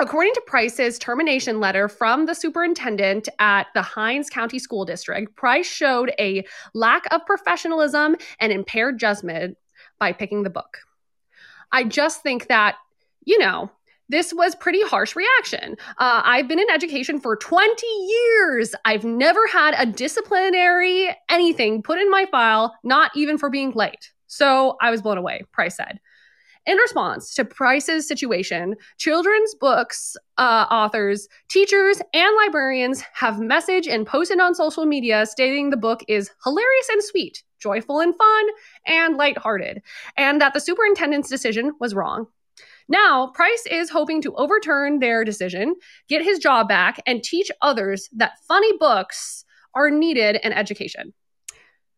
According 0.00 0.32
to 0.34 0.42
Price's 0.46 0.98
termination 0.98 1.60
letter 1.60 1.88
from 1.88 2.26
the 2.26 2.34
superintendent 2.34 3.28
at 3.38 3.68
the 3.74 3.82
Hinds 3.82 4.28
County 4.28 4.58
School 4.58 4.84
District, 4.84 5.34
Price 5.36 5.66
showed 5.66 6.12
a 6.18 6.44
lack 6.74 7.04
of 7.12 7.24
professionalism 7.24 8.16
and 8.40 8.52
impaired 8.52 8.98
judgment 8.98 9.56
by 10.00 10.12
picking 10.12 10.42
the 10.42 10.50
book. 10.50 10.78
I 11.70 11.84
just 11.84 12.24
think 12.24 12.48
that, 12.48 12.76
you 13.24 13.38
know, 13.38 13.70
this 14.08 14.32
was 14.34 14.54
pretty 14.54 14.82
harsh 14.82 15.16
reaction. 15.16 15.76
Uh, 15.98 16.22
I've 16.24 16.48
been 16.48 16.58
in 16.58 16.70
education 16.70 17.20
for 17.20 17.36
20 17.36 17.86
years. 17.86 18.74
I've 18.84 19.04
never 19.04 19.46
had 19.46 19.74
a 19.78 19.86
disciplinary 19.86 21.14
anything 21.28 21.82
put 21.82 21.98
in 21.98 22.10
my 22.10 22.26
file, 22.30 22.74
not 22.84 23.10
even 23.16 23.38
for 23.38 23.50
being 23.50 23.72
late. 23.72 24.12
So 24.26 24.76
I 24.80 24.90
was 24.90 25.02
blown 25.02 25.18
away, 25.18 25.42
Price 25.52 25.76
said. 25.76 26.00
In 26.66 26.78
response 26.78 27.34
to 27.34 27.44
Price's 27.44 28.08
situation, 28.08 28.74
children's 28.96 29.54
books 29.54 30.16
uh, 30.38 30.66
authors, 30.70 31.28
teachers, 31.48 32.00
and 32.14 32.36
librarians 32.42 33.02
have 33.12 33.34
messaged 33.34 33.92
and 33.92 34.06
posted 34.06 34.40
on 34.40 34.54
social 34.54 34.86
media 34.86 35.26
stating 35.26 35.68
the 35.68 35.76
book 35.76 36.02
is 36.08 36.30
hilarious 36.42 36.88
and 36.90 37.04
sweet, 37.04 37.42
joyful 37.58 38.00
and 38.00 38.16
fun, 38.16 38.46
and 38.86 39.16
lighthearted, 39.18 39.82
and 40.16 40.40
that 40.40 40.54
the 40.54 40.60
superintendent's 40.60 41.28
decision 41.28 41.72
was 41.80 41.94
wrong. 41.94 42.28
Now, 42.88 43.28
Price 43.28 43.64
is 43.70 43.90
hoping 43.90 44.20
to 44.22 44.34
overturn 44.34 44.98
their 44.98 45.24
decision, 45.24 45.74
get 46.08 46.22
his 46.22 46.38
job 46.38 46.68
back, 46.68 47.00
and 47.06 47.22
teach 47.22 47.50
others 47.62 48.08
that 48.16 48.38
funny 48.46 48.76
books 48.78 49.44
are 49.74 49.90
needed 49.90 50.38
in 50.42 50.52
education. 50.52 51.14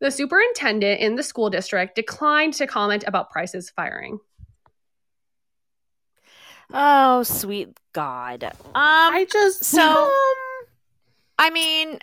The 0.01 0.11
superintendent 0.11 1.01
in 1.01 1.17
the 1.17 1.23
school 1.23 1.51
district 1.51 1.97
declined 1.97 2.55
to 2.55 2.67
comment 2.67 3.05
about 3.07 3.31
Price's 3.31 3.71
firing. 3.71 4.19
Oh, 6.73 7.23
sweet 7.23 7.79
God. 7.93 8.45
Um, 8.45 8.53
I 8.75 9.27
just 9.31 9.65
so, 9.65 10.11
I 11.39 11.51
mean, 11.51 11.99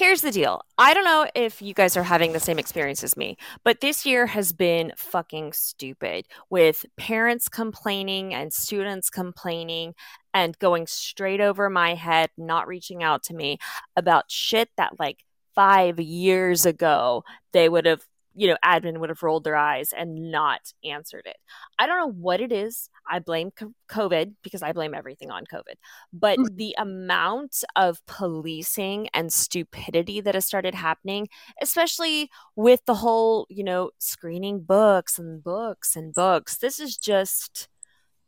here's 0.00 0.22
the 0.22 0.30
deal. 0.30 0.62
I 0.78 0.94
don't 0.94 1.04
know 1.04 1.26
if 1.34 1.60
you 1.60 1.74
guys 1.74 1.94
are 1.94 2.02
having 2.02 2.32
the 2.32 2.40
same 2.40 2.58
experience 2.58 3.04
as 3.04 3.18
me, 3.18 3.36
but 3.64 3.82
this 3.82 4.06
year 4.06 4.28
has 4.28 4.50
been 4.50 4.94
fucking 4.96 5.52
stupid 5.52 6.24
with 6.48 6.86
parents 6.96 7.50
complaining 7.50 8.32
and 8.32 8.50
students 8.50 9.10
complaining 9.10 9.92
and 10.32 10.58
going 10.58 10.86
straight 10.86 11.42
over 11.42 11.68
my 11.68 11.96
head, 11.96 12.30
not 12.38 12.66
reaching 12.66 13.02
out 13.02 13.22
to 13.24 13.34
me 13.34 13.58
about 13.94 14.30
shit 14.30 14.70
that 14.78 14.98
like 14.98 15.18
five 15.54 16.00
years 16.00 16.64
ago 16.64 17.22
they 17.52 17.68
would 17.68 17.84
have 17.84 18.06
you 18.34 18.46
know, 18.46 18.56
admin 18.64 18.98
would 18.98 19.08
have 19.08 19.22
rolled 19.22 19.44
their 19.44 19.56
eyes 19.56 19.92
and 19.92 20.30
not 20.30 20.72
answered 20.84 21.26
it. 21.26 21.36
I 21.78 21.86
don't 21.86 21.98
know 21.98 22.12
what 22.12 22.40
it 22.40 22.52
is. 22.52 22.88
I 23.08 23.18
blame 23.18 23.50
COVID 23.90 24.34
because 24.42 24.62
I 24.62 24.72
blame 24.72 24.94
everything 24.94 25.30
on 25.30 25.44
COVID. 25.52 25.74
But 26.12 26.38
mm. 26.38 26.56
the 26.56 26.74
amount 26.78 27.64
of 27.74 28.04
policing 28.06 29.08
and 29.12 29.32
stupidity 29.32 30.20
that 30.20 30.34
has 30.34 30.44
started 30.44 30.74
happening, 30.74 31.28
especially 31.60 32.30
with 32.54 32.84
the 32.86 32.94
whole, 32.94 33.46
you 33.50 33.64
know, 33.64 33.90
screening 33.98 34.60
books 34.60 35.18
and 35.18 35.42
books 35.42 35.96
and 35.96 36.14
books, 36.14 36.56
this 36.58 36.78
is 36.78 36.96
just 36.96 37.68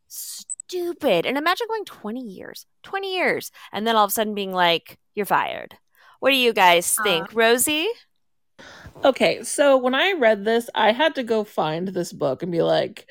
stupid. 0.09 1.27
And 1.27 1.39
imagine 1.39 1.69
going 1.69 1.85
20 1.85 2.21
years, 2.21 2.67
20 2.83 3.15
years, 3.15 3.53
and 3.73 3.87
then 3.87 3.95
all 3.95 4.05
of 4.05 4.11
a 4.11 4.13
sudden 4.13 4.35
being 4.35 4.53
like, 4.53 4.99
you're 5.15 5.27
fired. 5.27 5.77
What 6.21 6.31
do 6.31 6.37
you 6.37 6.53
guys 6.53 6.97
think, 7.03 7.33
uh, 7.33 7.35
Rosie? 7.35 7.89
Okay, 9.05 9.43
so 9.43 9.77
when 9.77 9.95
I 9.95 10.13
read 10.13 10.45
this, 10.45 10.71
I 10.75 10.93
had 10.93 11.17
to 11.17 11.23
go 11.23 11.45
find 11.45 11.89
this 11.89 12.13
book 12.13 12.43
and 12.43 12.53
be 12.53 12.63
like, 12.63 13.07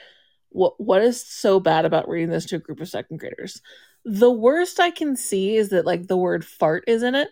what 0.49 0.79
what 0.79 1.01
is 1.01 1.25
so 1.25 1.59
bad 1.59 1.85
about 1.85 2.09
reading 2.09 2.29
this 2.29 2.45
to 2.47 2.57
a 2.57 2.59
group 2.59 2.79
of 2.79 2.89
second 2.89 3.19
graders? 3.19 3.61
The 4.05 4.31
worst 4.31 4.79
I 4.79 4.91
can 4.91 5.15
see 5.15 5.55
is 5.55 5.69
that 5.69 5.85
like 5.85 6.07
the 6.07 6.17
word 6.17 6.45
fart 6.45 6.85
is 6.87 7.03
in 7.03 7.15
it. 7.15 7.29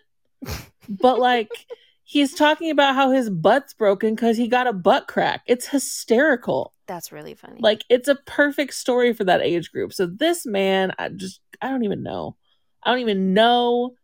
but 0.88 1.18
like 1.18 1.50
he's 2.04 2.34
talking 2.34 2.70
about 2.70 2.94
how 2.94 3.10
his 3.10 3.30
butt's 3.30 3.74
broken 3.74 4.14
because 4.14 4.36
he 4.36 4.48
got 4.48 4.66
a 4.66 4.72
butt 4.72 5.08
crack. 5.08 5.42
It's 5.46 5.66
hysterical. 5.66 6.74
That's 6.86 7.12
really 7.12 7.34
funny. 7.34 7.60
Like 7.60 7.84
it's 7.88 8.08
a 8.08 8.16
perfect 8.26 8.74
story 8.74 9.12
for 9.12 9.24
that 9.24 9.42
age 9.42 9.70
group. 9.70 9.92
So 9.92 10.06
this 10.06 10.44
man, 10.44 10.92
I 10.98 11.08
just 11.10 11.40
I 11.62 11.68
don't 11.68 11.84
even 11.84 12.02
know. 12.02 12.36
I 12.82 12.90
don't 12.90 13.00
even 13.00 13.34
know. 13.34 13.94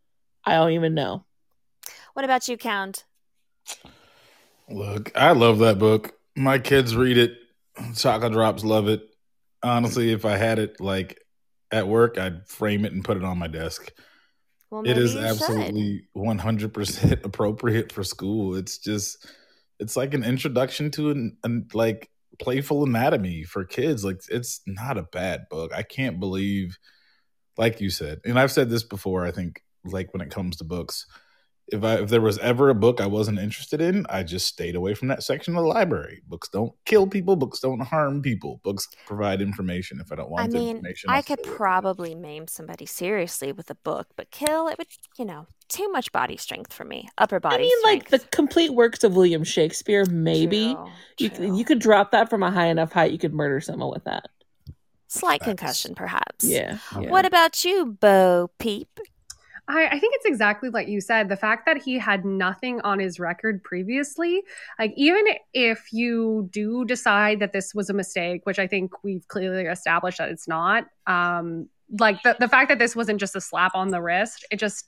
I 0.45 0.53
don't 0.53 0.71
even 0.71 0.93
know. 0.93 1.25
What 2.13 2.25
about 2.25 2.47
you, 2.47 2.57
Count? 2.57 3.05
Look, 4.69 5.11
I 5.15 5.31
love 5.31 5.59
that 5.59 5.79
book. 5.79 6.13
My 6.35 6.59
kids 6.59 6.95
read 6.95 7.17
it. 7.17 7.37
Chocolate 7.95 8.33
drops 8.33 8.63
love 8.63 8.87
it. 8.87 9.01
Honestly, 9.63 10.11
if 10.11 10.25
I 10.25 10.37
had 10.37 10.59
it 10.59 10.79
like 10.79 11.19
at 11.71 11.87
work, 11.87 12.17
I'd 12.17 12.47
frame 12.47 12.85
it 12.85 12.93
and 12.93 13.03
put 13.03 13.17
it 13.17 13.23
on 13.23 13.37
my 13.37 13.47
desk. 13.47 13.91
Well, 14.69 14.85
it 14.85 14.97
is 14.97 15.15
absolutely 15.15 16.07
hundred 16.15 16.73
percent 16.73 17.21
appropriate 17.23 17.91
for 17.91 18.03
school. 18.03 18.55
It's 18.55 18.77
just, 18.77 19.25
it's 19.79 19.95
like 19.95 20.13
an 20.13 20.23
introduction 20.23 20.91
to 20.91 21.11
an, 21.11 21.37
an 21.43 21.67
like 21.73 22.09
playful 22.39 22.83
anatomy 22.83 23.43
for 23.43 23.63
kids. 23.63 24.03
Like 24.03 24.21
it's 24.29 24.61
not 24.67 24.97
a 24.97 25.03
bad 25.03 25.47
book. 25.49 25.71
I 25.73 25.83
can't 25.83 26.19
believe, 26.19 26.77
like 27.57 27.79
you 27.79 27.89
said, 27.89 28.19
and 28.25 28.37
I've 28.37 28.51
said 28.51 28.69
this 28.69 28.83
before. 28.83 29.25
I 29.25 29.31
think 29.31 29.61
like 29.85 30.13
when 30.13 30.21
it 30.21 30.31
comes 30.31 30.57
to 30.57 30.65
books, 30.65 31.05
if 31.69 31.83
I 31.83 31.95
if 31.95 32.09
there 32.09 32.21
was 32.21 32.37
ever 32.39 32.69
a 32.69 32.75
book 32.75 33.01
I 33.01 33.07
wasn't 33.07 33.39
interested 33.39 33.81
in, 33.81 34.05
I 34.09 34.23
just 34.23 34.47
stayed 34.47 34.75
away 34.75 34.93
from 34.93 35.09
that 35.09 35.21
section 35.21 35.55
of 35.55 35.63
the 35.63 35.67
library. 35.67 36.21
Books 36.27 36.47
don't 36.49 36.73
kill 36.85 37.07
people. 37.07 37.35
Books 37.35 37.59
don't 37.59 37.81
harm 37.81 38.21
people. 38.21 38.61
Books 38.63 38.87
provide 39.05 39.41
information. 39.41 39.99
If 39.99 40.11
I 40.11 40.15
don't 40.15 40.29
want 40.29 40.43
I 40.43 40.47
mean, 40.47 40.77
information, 40.77 41.09
I 41.09 41.21
could 41.21 41.43
probably 41.43 42.15
maim 42.15 42.47
somebody 42.47 42.85
seriously 42.85 43.51
with 43.51 43.69
a 43.69 43.75
book, 43.75 44.07
but 44.15 44.31
kill 44.31 44.69
it 44.69 44.77
would, 44.77 44.87
you 45.17 45.25
know, 45.25 45.47
too 45.67 45.89
much 45.89 46.11
body 46.13 46.37
strength 46.37 46.71
for 46.71 46.85
me. 46.85 47.09
Upper 47.17 47.39
body. 47.39 47.55
I 47.55 47.59
mean, 47.59 47.79
strength. 47.79 48.11
like 48.11 48.21
the 48.21 48.27
complete 48.29 48.73
works 48.73 49.03
of 49.03 49.15
William 49.15 49.43
Shakespeare. 49.43 50.05
Maybe 50.05 50.73
true, 50.73 50.89
you 51.19 51.29
true. 51.29 51.57
you 51.57 51.65
could 51.65 51.79
drop 51.79 52.11
that 52.11 52.29
from 52.29 52.43
a 52.43 52.51
high 52.51 52.67
enough 52.67 52.93
height. 52.93 53.11
You 53.11 53.19
could 53.19 53.33
murder 53.33 53.59
someone 53.59 53.91
with 53.91 54.05
that. 54.05 54.29
Slight 55.09 55.39
That's, 55.39 55.49
concussion, 55.49 55.95
perhaps. 55.95 56.43
Yeah, 56.43 56.79
yeah. 56.99 57.09
What 57.09 57.25
about 57.25 57.63
you, 57.63 57.97
Bo 57.99 58.51
Peep? 58.57 58.99
I, 59.67 59.87
I 59.87 59.99
think 59.99 60.13
it's 60.15 60.25
exactly 60.25 60.69
like 60.69 60.87
you 60.87 61.01
said. 61.01 61.29
The 61.29 61.35
fact 61.35 61.65
that 61.65 61.77
he 61.81 61.99
had 61.99 62.25
nothing 62.25 62.79
on 62.81 62.99
his 62.99 63.19
record 63.19 63.63
previously, 63.63 64.43
like 64.79 64.93
even 64.95 65.25
if 65.53 65.91
you 65.91 66.49
do 66.51 66.85
decide 66.85 67.39
that 67.39 67.53
this 67.53 67.75
was 67.75 67.89
a 67.89 67.93
mistake, 67.93 68.45
which 68.45 68.59
I 68.59 68.67
think 68.67 68.91
we've 69.03 69.27
clearly 69.27 69.63
established 69.63 70.19
that 70.19 70.29
it's 70.29 70.47
not, 70.47 70.85
um, 71.05 71.67
like 71.99 72.21
the, 72.23 72.35
the 72.39 72.47
fact 72.47 72.69
that 72.69 72.79
this 72.79 72.95
wasn't 72.95 73.19
just 73.19 73.35
a 73.35 73.41
slap 73.41 73.73
on 73.75 73.89
the 73.89 74.01
wrist, 74.01 74.45
it 74.51 74.57
just 74.57 74.85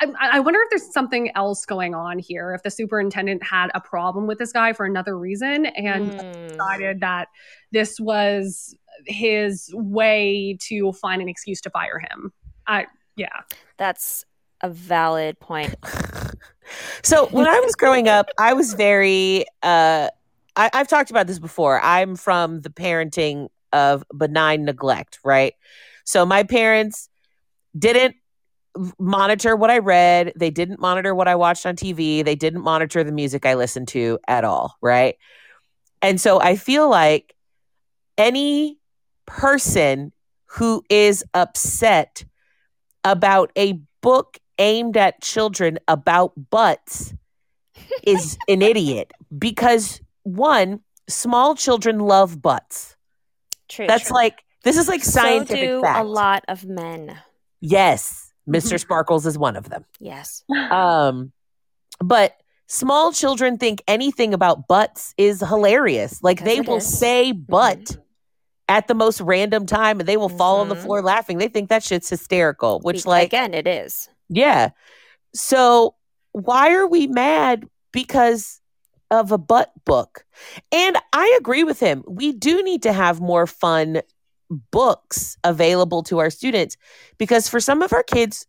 I, 0.00 0.12
I, 0.20 0.40
wonder 0.40 0.60
if 0.60 0.70
there's 0.70 0.92
something 0.92 1.30
else 1.36 1.64
going 1.64 1.94
on 1.94 2.18
here. 2.18 2.52
If 2.52 2.64
the 2.64 2.70
superintendent 2.70 3.44
had 3.44 3.70
a 3.74 3.80
problem 3.80 4.26
with 4.26 4.38
this 4.38 4.52
guy 4.52 4.72
for 4.72 4.84
another 4.84 5.16
reason 5.16 5.66
and 5.66 6.10
mm. 6.10 6.48
decided 6.48 7.00
that 7.00 7.28
this 7.70 8.00
was 8.00 8.74
his 9.06 9.70
way 9.74 10.58
to 10.62 10.92
find 10.94 11.22
an 11.22 11.28
excuse 11.28 11.60
to 11.60 11.70
fire 11.70 12.00
him. 12.00 12.32
I 12.66 12.86
yeah. 13.18 13.42
That's 13.76 14.24
a 14.62 14.70
valid 14.70 15.38
point. 15.40 15.74
so 17.02 17.26
when 17.26 17.46
I 17.46 17.60
was 17.60 17.74
growing 17.74 18.08
up, 18.08 18.28
I 18.38 18.54
was 18.54 18.72
very 18.74 19.44
uh 19.62 20.08
I, 20.56 20.70
I've 20.72 20.88
talked 20.88 21.10
about 21.10 21.26
this 21.26 21.38
before. 21.38 21.80
I'm 21.82 22.16
from 22.16 22.62
the 22.62 22.70
parenting 22.70 23.48
of 23.72 24.04
benign 24.16 24.64
neglect, 24.64 25.18
right? 25.24 25.54
So 26.04 26.24
my 26.24 26.42
parents 26.42 27.08
didn't 27.78 28.16
monitor 28.98 29.56
what 29.56 29.70
I 29.70 29.78
read. 29.78 30.32
They 30.36 30.50
didn't 30.50 30.80
monitor 30.80 31.14
what 31.14 31.28
I 31.28 31.34
watched 31.34 31.66
on 31.66 31.76
TV. 31.76 32.24
They 32.24 32.34
didn't 32.34 32.62
monitor 32.62 33.04
the 33.04 33.12
music 33.12 33.44
I 33.44 33.54
listened 33.54 33.88
to 33.88 34.18
at 34.26 34.44
all, 34.44 34.76
right? 34.80 35.16
And 36.00 36.20
so 36.20 36.40
I 36.40 36.56
feel 36.56 36.88
like 36.88 37.34
any 38.16 38.78
person 39.26 40.12
who 40.46 40.82
is 40.88 41.24
upset 41.34 42.24
about 43.04 43.52
a 43.56 43.80
book 44.00 44.38
aimed 44.58 44.96
at 44.96 45.20
children 45.22 45.78
about 45.88 46.32
butts 46.50 47.14
is 48.02 48.38
an 48.48 48.62
idiot 48.62 49.12
because 49.36 50.00
one, 50.22 50.80
small 51.08 51.54
children 51.54 51.98
love 52.00 52.40
butts. 52.42 52.96
True. 53.68 53.86
That's 53.86 54.08
true. 54.08 54.16
like 54.16 54.44
this 54.64 54.76
is 54.76 54.88
like 54.88 55.04
scientific 55.04 55.64
so 55.64 55.76
do 55.78 55.82
fact. 55.82 56.00
a 56.00 56.08
lot 56.08 56.44
of 56.48 56.64
men. 56.64 57.18
Yes, 57.60 58.32
Mr. 58.48 58.78
Sparkles 58.80 59.26
is 59.26 59.38
one 59.38 59.56
of 59.56 59.68
them. 59.68 59.84
Yes. 59.98 60.44
Um, 60.70 61.32
but 62.00 62.36
small 62.66 63.12
children 63.12 63.58
think 63.58 63.82
anything 63.88 64.34
about 64.34 64.68
butts 64.68 65.14
is 65.18 65.40
hilarious. 65.40 66.22
Like 66.22 66.44
they 66.44 66.60
will 66.60 66.76
is. 66.76 66.98
say 66.98 67.32
butt. 67.32 67.78
Mm-hmm 67.80 68.02
at 68.68 68.86
the 68.86 68.94
most 68.94 69.20
random 69.20 69.66
time 69.66 70.00
and 70.00 70.08
they 70.08 70.16
will 70.16 70.28
fall 70.28 70.56
mm-hmm. 70.56 70.62
on 70.62 70.68
the 70.68 70.74
mm-hmm. 70.74 70.84
floor 70.84 71.02
laughing. 71.02 71.38
They 71.38 71.48
think 71.48 71.70
that 71.70 71.82
shit's 71.82 72.08
hysterical, 72.08 72.80
which 72.80 73.06
like 73.06 73.28
again 73.28 73.54
it 73.54 73.66
is. 73.66 74.08
Yeah. 74.28 74.70
So 75.34 75.94
why 76.32 76.74
are 76.74 76.86
we 76.86 77.06
mad 77.06 77.68
because 77.92 78.60
of 79.10 79.32
a 79.32 79.38
butt 79.38 79.72
book? 79.84 80.24
And 80.70 80.96
I 81.12 81.36
agree 81.38 81.64
with 81.64 81.80
him. 81.80 82.04
We 82.06 82.32
do 82.32 82.62
need 82.62 82.82
to 82.82 82.92
have 82.92 83.20
more 83.20 83.46
fun 83.46 84.02
books 84.70 85.36
available 85.44 86.02
to 86.04 86.18
our 86.18 86.30
students 86.30 86.76
because 87.18 87.48
for 87.48 87.60
some 87.60 87.82
of 87.82 87.92
our 87.92 88.02
kids 88.02 88.46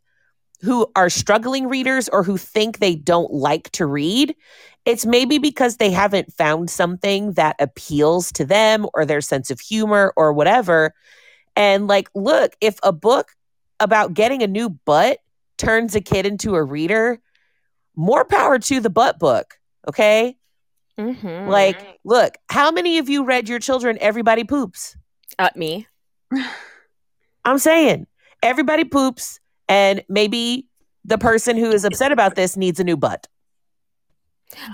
who 0.62 0.88
are 0.96 1.10
struggling 1.10 1.68
readers 1.68 2.10
or 2.10 2.24
who 2.24 2.38
think 2.38 2.80
they 2.80 2.96
don't 2.96 3.32
like 3.32 3.70
to 3.72 3.86
read, 3.86 4.36
it's 4.86 5.06
maybe 5.06 5.38
because 5.38 5.78
they 5.78 5.92
haven't 5.92 6.34
found 6.34 6.70
something 6.70 7.34
that 7.34 7.56
appeals 7.60 8.32
to 8.34 8.46
them 8.46 8.88
or 8.94 9.06
their 9.06 9.22
sense 9.22 9.52
of 9.52 9.60
humor 9.60 10.14
or 10.16 10.34
whatever. 10.34 10.94
And 11.56 11.88
like, 11.88 12.10
look, 12.16 12.56
if 12.62 12.80
a 12.84 12.92
book 12.92 13.32
about 13.80 14.14
getting 14.14 14.42
a 14.42 14.48
new 14.48 14.70
butt 14.70 15.20
turns 15.58 15.96
a 15.96 16.02
kid 16.02 16.26
into 16.26 16.56
a 16.56 16.64
reader, 16.64 17.20
more 17.96 18.26
power 18.26 18.60
to 18.60 18.80
the 18.80 18.90
butt 18.90 19.20
book. 19.20 19.56
Okay. 19.88 20.38
Mm-hmm. 20.98 21.50
Like, 21.50 22.00
look, 22.04 22.38
how 22.50 22.72
many 22.72 22.98
of 22.98 23.10
you 23.10 23.24
read 23.24 23.48
your 23.48 23.60
children 23.60 23.98
Everybody 24.02 24.44
Poops? 24.44 24.98
Uh, 25.38 25.50
me. 25.56 25.88
I'm 27.46 27.58
saying 27.58 28.08
everybody 28.44 28.84
poops, 28.84 29.40
and 29.68 30.04
maybe 30.10 30.68
the 31.06 31.18
person 31.18 31.58
who 31.58 31.72
is 31.72 31.86
upset 31.86 32.12
about 32.12 32.36
this 32.36 32.58
needs 32.58 32.80
a 32.80 32.84
new 32.84 32.98
butt. 32.98 33.28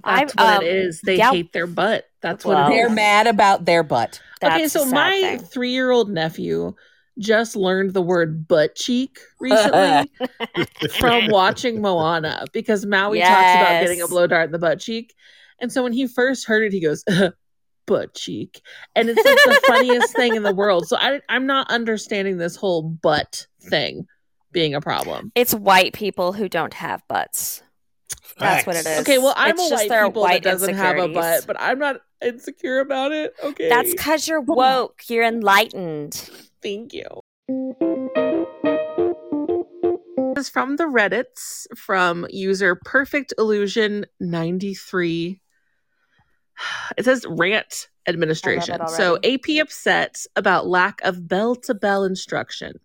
I- 0.04 0.22
That's 0.22 0.36
what 0.36 0.58
um, 0.58 0.64
it 0.64 0.68
is. 0.76 1.02
They 1.02 1.18
yeah. 1.18 1.32
hate 1.32 1.54
their 1.54 1.68
butt. 1.68 2.06
That's 2.22 2.46
Well, 2.46 2.64
what 2.64 2.72
it 2.72 2.76
They're 2.76 2.90
mad 2.90 3.28
about 3.28 3.66
their 3.66 3.84
butt. 3.84 4.22
okay, 4.44 4.68
so 4.68 4.86
my 4.86 5.40
three 5.52 5.72
year 5.72 5.92
old 5.92 6.10
nephew 6.10 6.74
just 7.18 7.56
learned 7.56 7.94
the 7.94 8.02
word 8.02 8.48
butt 8.48 8.76
cheek 8.76 9.20
recently 9.40 10.12
from 11.00 11.28
watching 11.30 11.82
Moana 11.82 12.46
because 12.52 12.86
Maui 12.86 13.20
talks 13.20 13.32
about 13.32 13.82
getting 13.82 14.02
a 14.02 14.08
blow 14.08 14.28
dart 14.28 14.48
in 14.48 14.52
the 14.52 14.60
butt 14.60 14.80
cheek. 14.80 15.14
And 15.62 15.72
so 15.72 15.84
when 15.84 15.94
he 15.94 16.08
first 16.08 16.46
heard 16.46 16.64
it, 16.64 16.74
he 16.74 16.82
goes, 16.82 17.04
butt 17.86 18.14
cheek. 18.16 18.62
And 18.96 19.10
it's 19.10 19.24
like 19.24 19.26
the 19.26 19.62
funniest 19.68 20.16
thing 20.16 20.36
in 20.36 20.44
the 20.44 20.54
world. 20.54 20.88
So 20.88 20.98
I, 21.00 21.22
I'm 21.30 21.46
not 21.46 21.70
understanding 21.70 22.38
this 22.38 22.56
whole 22.56 22.82
butt 22.82 23.48
thing 23.62 24.08
being 24.52 24.74
a 24.74 24.82
problem. 24.82 25.32
It's 25.36 25.54
white 25.54 25.94
people 25.94 26.34
who 26.34 26.50
don't 26.50 26.74
have 26.74 27.08
butts. 27.08 27.62
That's 28.38 28.68
what 28.68 28.76
it 28.76 28.86
is. 28.86 29.00
Okay, 29.02 29.18
well, 29.18 29.34
I'm 29.38 29.52
It's 29.52 29.68
a 29.68 29.70
just 29.70 29.84
white 29.84 29.90
their 29.90 30.06
people 30.08 30.22
white 30.22 30.44
that 30.44 30.52
doesn't 30.52 30.76
have 30.76 30.98
a 30.98 31.08
butt, 31.08 31.46
but 31.48 31.56
I'm 31.60 31.80
not 31.80 32.02
insecure 32.22 32.80
about 32.80 33.12
it. 33.12 33.34
Okay. 33.44 33.70
That's 33.70 33.92
because 33.92 34.28
you're 34.28 34.42
woke. 34.42 35.04
You're 35.08 35.24
enlightened. 35.24 36.30
Thank 36.62 36.94
you. 36.94 37.06
This 40.36 40.48
is 40.48 40.50
from 40.50 40.76
the 40.76 40.84
Reddits 40.84 41.66
from 41.78 42.28
user 42.30 42.76
Perfect 42.76 43.34
Illusion 43.38 44.06
93. 44.20 45.40
It 46.98 47.06
says 47.06 47.26
rant 47.28 47.88
administration. 48.08 48.88
So. 48.88 49.18
AP 49.24 49.62
upset 49.62 50.26
about 50.36 50.68
lack 50.68 51.00
of 51.04 51.28
bell 51.28 51.56
to 51.56 51.74
bell 51.74 52.04
instruction. 52.04 52.80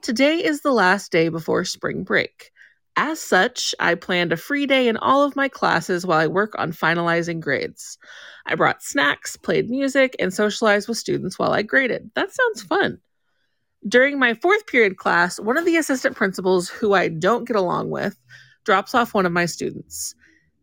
Today 0.00 0.42
is 0.42 0.62
the 0.62 0.72
last 0.72 1.12
day 1.12 1.28
before 1.28 1.64
spring 1.64 2.02
break. 2.02 2.51
As 2.96 3.20
such, 3.20 3.74
I 3.80 3.94
planned 3.94 4.32
a 4.32 4.36
free 4.36 4.66
day 4.66 4.86
in 4.86 4.98
all 4.98 5.24
of 5.24 5.34
my 5.34 5.48
classes 5.48 6.04
while 6.04 6.18
I 6.18 6.26
work 6.26 6.52
on 6.58 6.72
finalizing 6.72 7.40
grades. 7.40 7.96
I 8.44 8.54
brought 8.54 8.82
snacks, 8.82 9.36
played 9.36 9.70
music, 9.70 10.14
and 10.18 10.32
socialized 10.32 10.88
with 10.88 10.98
students 10.98 11.38
while 11.38 11.52
I 11.52 11.62
graded. 11.62 12.10
That 12.14 12.32
sounds 12.32 12.62
fun. 12.62 12.98
During 13.88 14.18
my 14.18 14.34
fourth 14.34 14.66
period 14.66 14.98
class, 14.98 15.40
one 15.40 15.56
of 15.56 15.64
the 15.64 15.76
assistant 15.76 16.16
principals 16.16 16.68
who 16.68 16.92
I 16.92 17.08
don't 17.08 17.46
get 17.46 17.56
along 17.56 17.90
with 17.90 18.16
drops 18.64 18.94
off 18.94 19.14
one 19.14 19.26
of 19.26 19.32
my 19.32 19.46
students. 19.46 20.14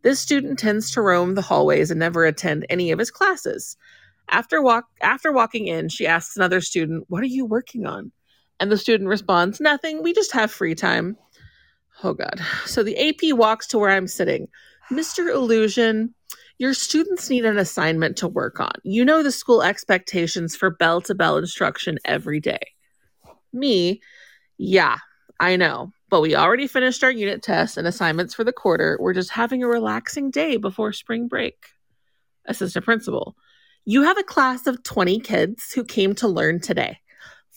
This 0.02 0.20
student 0.20 0.58
tends 0.58 0.92
to 0.92 1.02
roam 1.02 1.34
the 1.34 1.42
hallways 1.42 1.90
and 1.90 1.98
never 1.98 2.24
attend 2.24 2.64
any 2.70 2.92
of 2.92 2.98
his 2.98 3.10
classes. 3.10 3.76
After 4.30 4.62
walk 4.62 4.86
after 5.02 5.32
walking 5.32 5.66
in, 5.66 5.88
she 5.88 6.06
asks 6.06 6.36
another 6.36 6.60
student, 6.60 7.04
"What 7.08 7.22
are 7.22 7.26
you 7.26 7.44
working 7.44 7.84
on?" 7.84 8.12
And 8.60 8.70
the 8.70 8.78
student 8.78 9.08
responds, 9.08 9.60
"Nothing. 9.60 10.02
We 10.02 10.12
just 10.12 10.32
have 10.32 10.50
free 10.50 10.74
time." 10.74 11.16
Oh 12.02 12.14
god. 12.14 12.40
So 12.66 12.82
the 12.82 12.98
AP 12.98 13.36
walks 13.36 13.66
to 13.68 13.78
where 13.78 13.90
I'm 13.90 14.06
sitting. 14.06 14.48
Mr. 14.90 15.32
Illusion, 15.32 16.14
your 16.58 16.74
students 16.74 17.30
need 17.30 17.44
an 17.44 17.58
assignment 17.58 18.16
to 18.18 18.28
work 18.28 18.60
on. 18.60 18.72
You 18.82 19.04
know 19.04 19.22
the 19.22 19.32
school 19.32 19.62
expectations 19.62 20.56
for 20.56 20.70
bell 20.70 21.00
to 21.02 21.14
bell 21.14 21.36
instruction 21.36 21.98
every 22.04 22.40
day. 22.40 22.60
Me, 23.52 24.00
yeah, 24.58 24.98
I 25.38 25.56
know. 25.56 25.92
But 26.08 26.22
we 26.22 26.34
already 26.34 26.66
finished 26.66 27.04
our 27.04 27.10
unit 27.10 27.42
tests 27.42 27.76
and 27.76 27.86
assignments 27.86 28.34
for 28.34 28.44
the 28.44 28.52
quarter. 28.52 28.98
We're 29.00 29.14
just 29.14 29.30
having 29.30 29.62
a 29.62 29.68
relaxing 29.68 30.30
day 30.30 30.56
before 30.56 30.92
spring 30.92 31.28
break. 31.28 31.56
Assistant 32.46 32.84
principal, 32.84 33.36
you 33.84 34.02
have 34.02 34.18
a 34.18 34.24
class 34.24 34.66
of 34.66 34.82
20 34.82 35.20
kids 35.20 35.72
who 35.72 35.84
came 35.84 36.14
to 36.16 36.28
learn 36.28 36.60
today. 36.60 36.98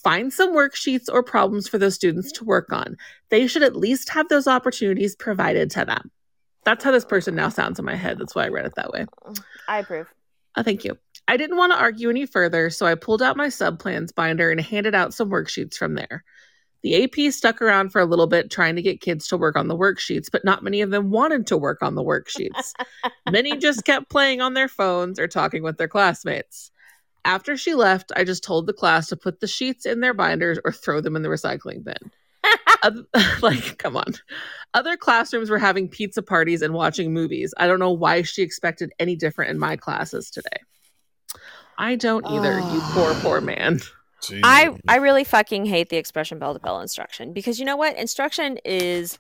Find 0.04 0.34
some 0.34 0.54
worksheets 0.54 1.08
or 1.12 1.24
problems 1.24 1.68
for 1.68 1.78
those 1.78 1.96
students 1.96 2.32
to 2.34 2.44
work 2.44 2.74
on. 2.74 2.98
They 3.30 3.48
should 3.48 3.64
at 3.64 3.76
least 3.76 4.10
have 4.10 4.28
those 4.28 4.48
opportunities 4.48 5.16
provided 5.16 5.72
to 5.72 5.86
them. 5.86 6.12
That's 6.66 6.84
how 6.84 6.92
this 6.92 7.06
person 7.06 7.36
now 7.36 7.50
sounds 7.50 7.80
in 7.80 7.86
my 7.86 7.96
head. 7.96 8.20
That's 8.20 8.36
why 8.36 8.46
I 8.46 8.50
read 8.50 8.66
it 8.66 8.76
that 8.76 8.92
way. 8.92 9.06
I 9.68 9.80
approve. 9.80 10.14
Oh, 10.56 10.64
thank 10.64 10.84
you. 10.84 10.98
I 11.28 11.38
didn't 11.38 11.58
want 11.58 11.72
to 11.72 11.80
argue 11.80 12.10
any 12.10 12.26
further, 12.26 12.70
so 12.70 12.86
I 12.86 12.96
pulled 12.96 13.22
out 13.22 13.38
my 13.38 13.48
subplans 13.48 14.14
binder 14.14 14.52
and 14.52 14.60
handed 14.60 14.94
out 14.94 15.14
some 15.14 15.30
worksheets 15.30 15.76
from 15.76 15.96
there. 15.96 16.24
The 16.84 17.04
AP 17.04 17.32
stuck 17.32 17.62
around 17.62 17.92
for 17.92 18.02
a 18.02 18.06
little 18.06 18.28
bit 18.28 18.52
trying 18.52 18.76
to 18.76 18.82
get 18.82 19.00
kids 19.00 19.30
to 19.30 19.38
work 19.38 19.56
on 19.56 19.70
the 19.70 19.78
worksheets, 19.78 20.28
but 20.30 20.44
not 20.44 20.64
many 20.64 20.82
of 20.82 20.92
them 20.92 21.12
wanted 21.12 21.48
to 21.48 21.58
work 21.58 21.82
on 21.82 21.96
the 21.96 22.04
worksheets. 22.04 22.74
many 23.32 23.58
just 23.58 23.86
kept 23.86 24.10
playing 24.10 24.42
on 24.42 24.54
their 24.54 24.68
phones 24.68 25.18
or 25.18 25.28
talking 25.30 25.64
with 25.64 25.78
their 25.78 25.88
classmates. 25.88 26.72
After 27.26 27.56
she 27.56 27.74
left, 27.74 28.12
I 28.16 28.24
just 28.24 28.44
told 28.44 28.68
the 28.68 28.74
class 28.74 29.08
to 29.08 29.16
put 29.16 29.40
the 29.40 29.48
sheets 29.48 29.86
in 29.86 30.02
their 30.02 30.14
binders 30.14 30.60
or 30.64 30.72
throw 30.72 31.02
them 31.02 31.16
in 31.16 31.22
the 31.22 31.30
recycling 31.30 31.84
bin. 31.84 32.12
Oth- 32.84 33.42
like, 33.42 33.78
come 33.78 33.96
on. 33.96 34.14
Other 34.74 34.98
classrooms 34.98 35.50
were 35.50 35.60
having 35.60 35.88
pizza 35.88 36.22
parties 36.22 36.62
and 36.62 36.74
watching 36.74 37.14
movies. 37.14 37.54
I 37.58 37.68
don't 37.68 37.80
know 37.80 37.92
why 37.92 38.24
she 38.24 38.42
expected 38.42 38.92
any 39.00 39.16
different 39.16 39.52
in 39.52 39.60
my 39.60 39.78
classes 39.78 40.30
today. 40.30 40.50
I 41.78 41.96
don't 41.96 42.26
either, 42.28 42.60
you 42.60 42.82
poor, 42.92 43.14
poor 43.16 43.38
ah. 43.38 43.42
man. 43.42 43.80
I 44.44 44.76
I 44.88 44.98
really 44.98 45.24
fucking 45.24 45.66
hate 45.66 45.90
the 45.90 45.98
expression 45.98 46.40
bell 46.40 46.54
to 46.54 46.60
bell 46.60 46.80
instruction 46.80 47.34
because 47.34 47.60
you 47.60 47.66
know 47.66 47.76
what? 47.76 47.98
Instruction 47.98 48.58
is 48.64 49.20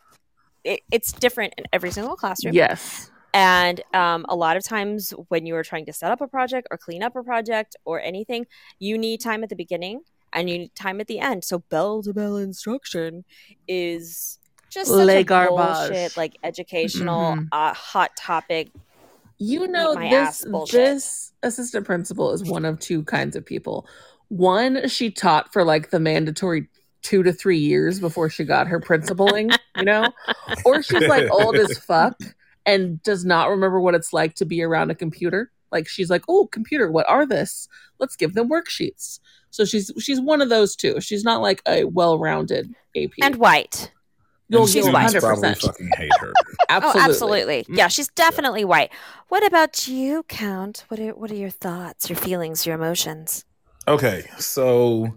it, 0.63 0.81
it's 0.91 1.11
different 1.11 1.53
in 1.57 1.65
every 1.73 1.91
single 1.91 2.15
classroom. 2.15 2.53
Yes. 2.53 3.11
And 3.33 3.81
um, 3.93 4.25
a 4.29 4.35
lot 4.35 4.57
of 4.57 4.63
times 4.63 5.11
when 5.29 5.45
you 5.45 5.55
are 5.55 5.63
trying 5.63 5.85
to 5.87 5.93
set 5.93 6.11
up 6.11 6.21
a 6.21 6.27
project 6.27 6.67
or 6.69 6.77
clean 6.77 7.01
up 7.01 7.15
a 7.15 7.23
project 7.23 7.75
or 7.83 7.99
anything, 7.99 8.45
you 8.79 8.97
need 8.97 9.21
time 9.21 9.43
at 9.43 9.49
the 9.49 9.55
beginning 9.55 10.01
and 10.31 10.49
you 10.49 10.59
need 10.59 10.75
time 10.75 11.01
at 11.01 11.07
the 11.07 11.19
end. 11.19 11.43
So 11.43 11.59
bell 11.59 12.03
to 12.03 12.13
bell 12.13 12.37
instruction 12.37 13.25
is 13.67 14.37
just 14.69 14.89
such 14.91 15.07
Le 15.07 15.17
a 15.17 15.23
garbage. 15.23 15.89
bullshit, 15.89 16.15
like 16.17 16.37
educational, 16.43 17.35
Mhm. 17.35 17.47
uh, 17.51 17.73
hot 17.73 18.15
topic. 18.15 18.69
You 19.39 19.67
know, 19.67 19.95
this, 19.95 20.45
this 20.71 21.33
assistant 21.41 21.85
principal 21.85 22.31
is 22.31 22.43
one 22.43 22.65
of 22.65 22.79
two 22.79 23.03
kinds 23.03 23.35
of 23.35 23.45
people. 23.45 23.87
One, 24.29 24.87
she 24.87 25.09
taught 25.11 25.51
for 25.51 25.63
like 25.63 25.89
the 25.89 25.99
mandatory 25.99 26.67
two 27.01 27.23
to 27.23 27.33
three 27.33 27.57
years 27.57 27.99
before 27.99 28.29
she 28.29 28.45
got 28.45 28.67
her 28.67 28.79
principaling, 28.79 29.55
you 29.75 29.83
know? 29.85 30.07
Or 30.65 30.81
she's 30.83 31.07
like 31.07 31.29
old 31.31 31.55
as 31.55 31.77
fuck 31.79 32.15
and 32.65 33.01
does 33.03 33.25
not 33.25 33.49
remember 33.49 33.79
what 33.79 33.95
it's 33.95 34.13
like 34.13 34.35
to 34.35 34.45
be 34.45 34.61
around 34.61 34.91
a 34.91 34.95
computer. 34.95 35.51
Like 35.71 35.87
she's 35.87 36.09
like, 36.09 36.23
oh, 36.29 36.47
computer, 36.47 36.91
what 36.91 37.07
are 37.09 37.25
this? 37.25 37.67
Let's 37.99 38.15
give 38.15 38.33
them 38.33 38.49
worksheets. 38.49 39.19
So 39.49 39.65
she's 39.65 39.91
she's 39.99 40.19
one 40.19 40.41
of 40.41 40.49
those 40.49 40.75
two. 40.75 40.99
She's 41.01 41.23
not 41.23 41.41
like 41.41 41.61
a 41.67 41.85
well-rounded 41.85 42.73
AP. 42.95 43.11
And 43.21 43.35
white. 43.35 43.91
You'll 44.49 44.67
she's 44.67 44.85
get 44.85 44.93
white. 44.93 45.09
100%. 45.09 45.19
probably 45.19 45.53
fucking 45.55 45.89
hate 45.97 46.11
her. 46.19 46.33
absolutely. 46.69 47.01
Oh, 47.01 47.05
absolutely. 47.05 47.63
Mm. 47.63 47.77
Yeah, 47.77 47.87
she's 47.87 48.07
definitely 48.09 48.65
white. 48.65 48.91
What 49.29 49.45
about 49.45 49.87
you, 49.87 50.23
Count? 50.23 50.85
What 50.89 50.99
are 50.99 51.11
what 51.11 51.31
are 51.31 51.35
your 51.35 51.49
thoughts, 51.49 52.09
your 52.09 52.17
feelings, 52.17 52.65
your 52.65 52.75
emotions? 52.75 53.45
Okay, 53.87 54.25
so 54.37 55.13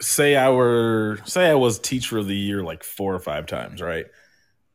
say 0.00 0.36
I 0.36 0.50
were 0.50 1.18
say 1.24 1.50
I 1.50 1.54
was 1.54 1.78
teacher 1.78 2.18
of 2.18 2.26
the 2.26 2.36
year 2.36 2.62
like 2.62 2.84
four 2.84 3.14
or 3.14 3.20
five 3.20 3.46
times, 3.46 3.80
right? 3.80 4.06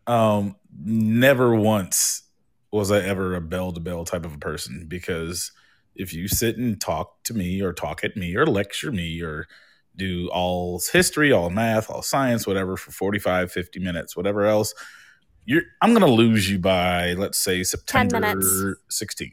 Um, 0.08 0.56
never 0.84 1.54
once 1.56 2.24
was 2.72 2.91
I 2.91 3.00
ever 3.02 3.36
a 3.36 3.41
bell 3.41 3.72
to 3.74 3.80
bell 3.80 4.06
type 4.06 4.26
of 4.26 4.34
a 4.34 4.38
person 4.38 4.86
because 4.88 5.52
if 5.96 6.13
you 6.13 6.28
sit 6.28 6.58
and 6.58 6.80
talk 6.80 7.24
to 7.24 7.34
me 7.34 7.62
or 7.62 7.74
talk 7.74 8.04
at 8.04 8.15
me 8.15 8.36
or 8.36 8.46
lecture 8.46 8.91
me 8.91 9.22
or 9.22 9.48
do 9.96 10.30
all 10.32 10.80
history, 10.93 11.32
all 11.32 11.50
math, 11.50 11.89
all 11.89 12.02
science, 12.04 12.46
whatever 12.46 12.78
for 12.78 12.91
45, 12.91 13.52
50 13.52 13.80
minutes, 13.80 14.15
whatever 14.15 14.46
else, 14.46 14.74
you're 15.46 15.63
I'm 15.82 15.93
gonna 15.93 16.06
lose 16.08 16.50
you 16.50 16.60
by 16.60 17.13
let's 17.13 17.38
say 17.38 17.63
September 17.63 18.20
minutes. 18.20 18.48
16th. 18.91 19.32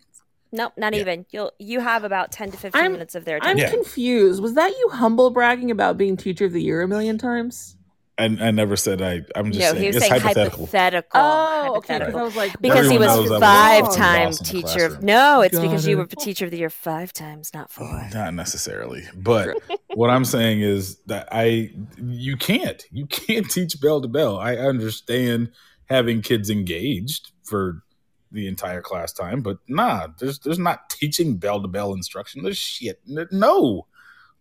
Nope, 0.52 0.72
not 0.76 0.94
Yeah. 0.94 1.00
even. 1.00 1.26
You'll 1.30 1.50
you 1.58 1.80
have 1.80 2.04
about 2.04 2.30
ten 2.32 2.50
to 2.52 2.56
15 2.56 2.80
I'm- 2.80 2.92
minutes 2.92 3.14
of 3.16 3.24
their 3.24 3.40
time. 3.40 3.50
I'm. 3.50 3.58
Yeah. 3.58 3.70
confused. 3.70 4.40
Was 4.40 4.54
that 4.54 4.70
you 4.70 4.90
humble 4.92 5.30
bragging 5.30 5.70
about 5.72 5.98
being 5.98 6.16
teacher 6.16 6.44
of 6.46 6.52
the 6.52 6.62
year 6.62 6.80
a 6.82 6.88
million 6.88 7.18
times? 7.18 7.76
I, 8.16 8.24
I 8.24 8.50
never 8.52 8.76
said 8.76 9.02
I. 9.02 9.22
I'm 9.34 9.50
just 9.50 9.60
no, 9.60 9.70
saying 9.72 9.80
he 9.80 9.86
was 9.88 9.96
it's 9.96 10.06
saying 10.06 10.20
hypothetical. 10.20 10.58
hypothetical. 10.66 11.20
Oh, 11.20 11.74
okay. 11.78 11.98
Because. 11.98 12.14
I 12.14 12.22
was 12.22 12.36
like, 12.36 12.60
Because 12.60 12.88
he 12.88 12.94
Everyone 12.94 13.18
was 13.18 13.30
was 13.30 13.40
five 13.40 13.84
the 13.86 13.96
time 13.96 14.26
boss 14.26 14.38
in 14.38 14.44
the 14.44 14.62
teacher 14.62 14.84
of. 14.86 15.02
No, 15.02 15.40
it's 15.40 15.56
Got 15.56 15.62
because 15.62 15.86
you 15.86 15.96
it. 15.96 15.98
were 15.98 16.06
teacher 16.06 16.44
of 16.44 16.52
the 16.52 16.58
year 16.58 16.70
five 16.70 17.12
times, 17.12 17.52
not 17.52 17.70
four. 17.70 18.08
Not 18.12 18.34
necessarily, 18.34 19.04
but 19.16 19.56
what 19.94 20.10
I'm 20.10 20.24
saying 20.24 20.60
is 20.60 20.98
that 21.06 21.28
I 21.32 21.72
you 22.00 22.36
can't 22.36 22.84
you 22.92 23.06
can't 23.06 23.50
teach 23.50 23.80
bell 23.80 24.00
to 24.00 24.08
bell. 24.08 24.38
I 24.38 24.56
understand 24.56 25.50
having 25.86 26.22
kids 26.22 26.50
engaged 26.50 27.32
for 27.42 27.82
the 28.30 28.46
entire 28.48 28.80
class 28.80 29.12
time, 29.12 29.40
but 29.40 29.58
nah, 29.68 30.08
there's 30.18 30.38
there's 30.40 30.58
not 30.58 30.88
teaching 30.90 31.36
bell 31.36 31.60
to 31.60 31.68
bell 31.68 31.92
instruction. 31.92 32.42
There's 32.42 32.58
shit. 32.58 33.00
No, 33.06 33.86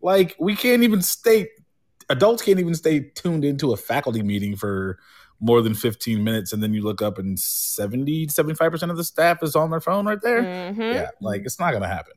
like 0.02 0.36
we 0.40 0.56
can't 0.56 0.84
even 0.84 1.02
stay. 1.02 1.48
Adults 2.10 2.44
can't 2.44 2.60
even 2.60 2.76
stay 2.76 3.00
tuned 3.16 3.46
into 3.46 3.74
a 3.74 3.78
faculty 3.78 4.22
meeting 4.24 4.56
for 4.56 4.98
more 5.40 5.62
than 5.62 5.74
15 5.74 6.24
minutes, 6.24 6.54
and 6.54 6.64
then 6.64 6.74
you 6.74 6.82
look 6.82 7.02
up 7.02 7.18
and 7.18 7.38
70 7.40 8.30
75 8.30 8.72
percent 8.72 8.92
of 8.92 8.98
the 8.98 9.04
staff 9.04 9.44
is 9.44 9.56
on 9.56 9.72
their 9.72 9.82
phone 9.82 10.06
right 10.06 10.22
there. 10.22 10.42
Mhm. 10.42 10.94
Yeah, 10.94 11.10
like 11.22 11.42
it's 11.46 11.60
not 11.60 11.74
gonna 11.74 11.88
happen. 11.88 12.14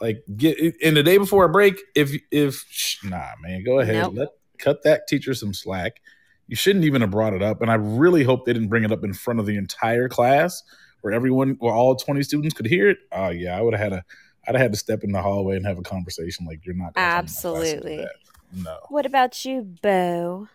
Like 0.00 0.22
get 0.36 0.58
in 0.58 0.94
the 0.94 1.02
day 1.02 1.18
before 1.18 1.44
a 1.44 1.48
break. 1.48 1.80
If 1.94 2.12
if 2.30 2.64
nah, 3.04 3.28
man, 3.40 3.62
go 3.64 3.78
ahead. 3.80 3.96
Nope. 3.96 4.14
Let 4.16 4.28
cut 4.58 4.82
that 4.84 5.06
teacher 5.06 5.34
some 5.34 5.52
slack. 5.52 6.00
You 6.48 6.56
shouldn't 6.56 6.84
even 6.84 7.00
have 7.02 7.10
brought 7.10 7.34
it 7.34 7.42
up. 7.42 7.62
And 7.62 7.70
I 7.70 7.74
really 7.74 8.24
hope 8.24 8.46
they 8.46 8.52
didn't 8.52 8.68
bring 8.68 8.84
it 8.84 8.92
up 8.92 9.04
in 9.04 9.12
front 9.12 9.38
of 9.38 9.46
the 9.46 9.56
entire 9.56 10.08
class 10.08 10.62
where 11.02 11.12
everyone, 11.12 11.56
where 11.58 11.74
all 11.74 11.94
twenty 11.94 12.22
students 12.22 12.54
could 12.54 12.66
hear 12.66 12.88
it. 12.88 12.98
Oh 13.12 13.28
yeah, 13.28 13.56
I 13.56 13.60
would 13.60 13.74
have 13.74 13.82
had 13.82 13.92
a. 13.92 14.04
I'd 14.46 14.56
have 14.56 14.62
had 14.62 14.72
to 14.72 14.78
step 14.78 15.04
in 15.04 15.12
the 15.12 15.22
hallway 15.22 15.54
and 15.56 15.64
have 15.64 15.78
a 15.78 15.82
conversation. 15.82 16.46
Like 16.46 16.64
you're 16.66 16.74
not 16.74 16.94
gonna 16.94 17.06
come 17.06 17.26
to 17.26 17.32
my 17.34 17.42
class 17.42 17.44
Absolutely. 17.44 18.06
That. 18.52 18.64
No. 18.64 18.78
What 18.88 19.06
about 19.06 19.44
you, 19.44 19.62
Bo? 19.82 20.48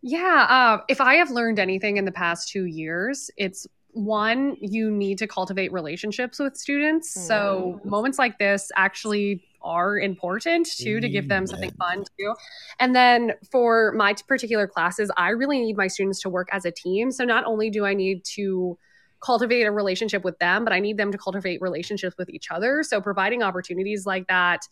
Yeah, 0.00 0.46
uh, 0.48 0.84
if 0.88 1.00
I 1.00 1.14
have 1.14 1.30
learned 1.30 1.58
anything 1.58 1.96
in 1.96 2.04
the 2.04 2.12
past 2.12 2.48
two 2.48 2.64
years, 2.64 3.30
it's 3.36 3.66
one, 3.92 4.56
you 4.60 4.90
need 4.90 5.18
to 5.18 5.26
cultivate 5.26 5.72
relationships 5.72 6.38
with 6.38 6.56
students. 6.56 7.10
So 7.10 7.80
moments 7.84 8.18
like 8.18 8.38
this 8.38 8.70
actually 8.76 9.44
are 9.60 9.98
important 9.98 10.66
too 10.66 11.00
to 11.00 11.08
give 11.08 11.28
them 11.28 11.46
something 11.46 11.72
fun 11.72 12.04
to 12.04 12.10
do. 12.16 12.34
And 12.78 12.94
then 12.94 13.32
for 13.50 13.92
my 13.96 14.14
particular 14.28 14.68
classes, 14.68 15.10
I 15.16 15.30
really 15.30 15.60
need 15.60 15.76
my 15.76 15.88
students 15.88 16.20
to 16.22 16.28
work 16.28 16.48
as 16.52 16.64
a 16.64 16.70
team. 16.70 17.10
So 17.10 17.24
not 17.24 17.44
only 17.44 17.70
do 17.70 17.84
I 17.84 17.94
need 17.94 18.24
to 18.36 18.78
cultivate 19.20 19.64
a 19.64 19.72
relationship 19.72 20.22
with 20.22 20.38
them, 20.38 20.62
but 20.62 20.72
I 20.72 20.78
need 20.78 20.96
them 20.96 21.10
to 21.10 21.18
cultivate 21.18 21.60
relationships 21.60 22.16
with 22.16 22.30
each 22.30 22.52
other. 22.52 22.84
So 22.84 23.00
providing 23.00 23.42
opportunities 23.42 24.06
like 24.06 24.28
that 24.28 24.68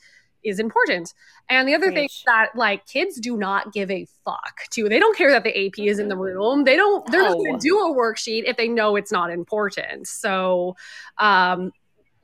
is 0.46 0.58
important. 0.58 1.12
And 1.48 1.68
the 1.68 1.74
other 1.74 1.92
thing 1.92 2.08
that 2.26 2.50
like 2.54 2.86
kids 2.86 3.20
do 3.20 3.36
not 3.36 3.72
give 3.72 3.90
a 3.90 4.06
fuck 4.24 4.60
to. 4.70 4.88
They 4.88 4.98
don't 4.98 5.16
care 5.16 5.30
that 5.30 5.44
the 5.44 5.66
AP 5.66 5.78
is 5.78 5.98
in 5.98 6.08
the 6.08 6.16
room. 6.16 6.64
They 6.64 6.76
don't 6.76 7.04
they're 7.10 7.22
not 7.22 7.34
going 7.34 7.58
to 7.58 7.68
do 7.68 7.78
a 7.78 7.94
worksheet 7.94 8.44
if 8.46 8.56
they 8.56 8.68
know 8.68 8.96
it's 8.96 9.12
not 9.12 9.30
important. 9.30 10.06
So 10.06 10.76
um 11.18 11.72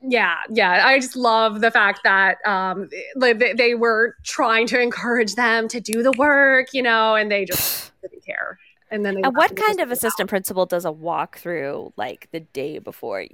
yeah, 0.05 0.35
yeah. 0.49 0.85
I 0.85 0.99
just 0.99 1.15
love 1.15 1.61
the 1.61 1.71
fact 1.71 2.01
that 2.03 2.37
um, 2.45 2.89
like, 3.15 3.39
they, 3.39 3.53
they 3.53 3.75
were 3.75 4.17
trying 4.23 4.67
to 4.67 4.81
encourage 4.81 5.35
them 5.35 5.67
to 5.69 5.79
do 5.79 6.03
the 6.03 6.11
work, 6.11 6.73
you 6.73 6.83
know, 6.83 7.15
and 7.15 7.31
they 7.31 7.45
just 7.45 7.91
didn't 8.01 8.25
care. 8.25 8.59
And 8.91 9.05
then, 9.05 9.21
And 9.23 9.35
what 9.35 9.55
kind 9.55 9.79
of 9.79 9.91
assistant 9.91 10.29
principal 10.29 10.65
does 10.65 10.85
a 10.85 10.91
walkthrough 10.91 11.93
like 11.95 12.27
the 12.31 12.41
day 12.41 12.79
before? 12.79 13.25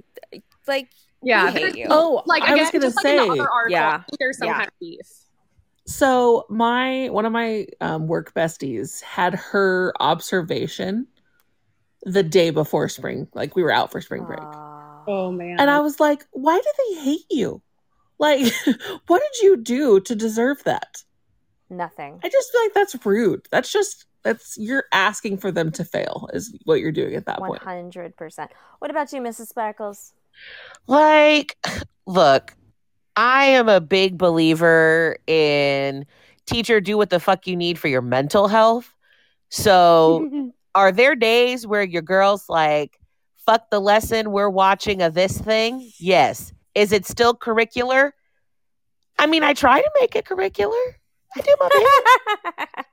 Like, 0.66 0.88
Yeah, 1.22 1.52
we 1.52 1.60
hate 1.60 1.76
you. 1.76 1.86
Oh, 1.90 2.22
Like 2.26 2.42
I 2.42 2.52
again, 2.52 2.58
was 2.58 2.70
gonna 2.70 2.84
just 2.86 2.96
like 2.96 3.02
say, 3.04 3.18
article, 3.18 3.46
Yeah. 3.68 3.88
I 3.88 3.98
think 3.98 4.18
there's 4.18 4.38
some 4.38 4.48
Yeah. 4.48 4.54
kind 4.54 4.68
of 4.68 4.78
beef. 4.80 5.08
So 5.86 6.46
my 6.48 7.08
one 7.10 7.26
of 7.26 7.32
my 7.32 7.66
um, 7.80 8.06
work 8.06 8.32
besties 8.34 9.00
had 9.02 9.34
her 9.34 9.92
observation 10.00 11.06
the 12.04 12.22
day 12.22 12.50
before 12.50 12.88
spring, 12.88 13.28
like 13.34 13.56
we 13.56 13.62
were 13.62 13.72
out 13.72 13.90
for 13.92 14.00
spring 14.00 14.24
break, 14.24 14.40
Aw. 14.40 15.04
Oh 15.08 15.32
man. 15.32 15.56
and 15.60 15.68
I 15.68 15.80
was 15.80 15.98
like, 16.00 16.24
"Why 16.30 16.56
do 16.58 16.72
they 16.94 17.00
hate 17.02 17.26
you? 17.30 17.60
Like, 18.18 18.52
what 19.06 19.20
did 19.32 19.42
you 19.42 19.56
do 19.56 20.00
to 20.00 20.14
deserve 20.14 20.62
that?" 20.64 21.02
nothing. 21.72 22.18
I 22.24 22.28
just 22.28 22.50
feel 22.50 22.62
like 22.62 22.74
that's 22.74 23.06
rude. 23.06 23.46
That's 23.50 23.70
just 23.72 24.06
that's 24.22 24.56
you're 24.58 24.84
asking 24.92 25.38
for 25.38 25.50
them 25.52 25.70
to 25.72 25.84
fail 25.84 26.28
is 26.34 26.56
what 26.64 26.80
you're 26.80 26.90
doing 26.92 27.14
at 27.14 27.26
that 27.26 27.40
One 27.40 27.50
point. 27.50 27.62
hundred 27.62 28.16
percent. 28.16 28.50
What 28.80 28.90
about 28.90 29.12
you, 29.12 29.20
Mrs. 29.20 29.48
Sparkles? 29.48 30.12
Like, 30.86 31.56
look, 32.06 32.54
I 33.16 33.46
am 33.46 33.68
a 33.68 33.80
big 33.80 34.18
believer 34.18 35.16
in 35.26 36.06
teacher, 36.46 36.80
do 36.80 36.96
what 36.96 37.10
the 37.10 37.20
fuck 37.20 37.46
you 37.46 37.56
need 37.56 37.78
for 37.78 37.88
your 37.88 38.02
mental 38.02 38.48
health. 38.48 38.94
So, 39.50 40.50
are 40.74 40.92
there 40.92 41.14
days 41.14 41.66
where 41.66 41.82
your 41.82 42.02
girl's 42.02 42.48
like, 42.48 42.98
fuck 43.46 43.70
the 43.70 43.80
lesson, 43.80 44.30
we're 44.32 44.48
watching 44.50 45.02
a 45.02 45.10
this 45.10 45.38
thing? 45.38 45.90
Yes. 45.98 46.52
Is 46.74 46.92
it 46.92 47.04
still 47.06 47.34
curricular? 47.34 48.12
I 49.18 49.26
mean, 49.26 49.42
I 49.42 49.54
try 49.54 49.80
to 49.80 49.90
make 50.00 50.14
it 50.16 50.24
curricular. 50.24 50.94
I 51.36 51.40
do 51.40 51.54
my 51.60 51.68
best. 52.56 52.86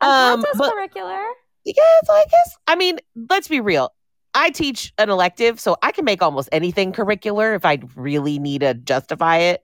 um, 0.00 0.44
but- 0.56 0.72
curricular. 0.72 1.24
Yeah, 1.64 1.82
so 2.04 2.12
I 2.12 2.24
guess. 2.30 2.56
I 2.68 2.76
mean, 2.76 3.00
let's 3.28 3.48
be 3.48 3.58
real. 3.60 3.92
I 4.36 4.50
teach 4.50 4.92
an 4.98 5.08
elective, 5.08 5.58
so 5.58 5.78
I 5.82 5.92
can 5.92 6.04
make 6.04 6.22
almost 6.22 6.50
anything 6.52 6.92
curricular 6.92 7.56
if 7.56 7.64
I 7.64 7.78
really 7.94 8.38
need 8.38 8.60
to 8.60 8.74
justify 8.74 9.38
it. 9.38 9.62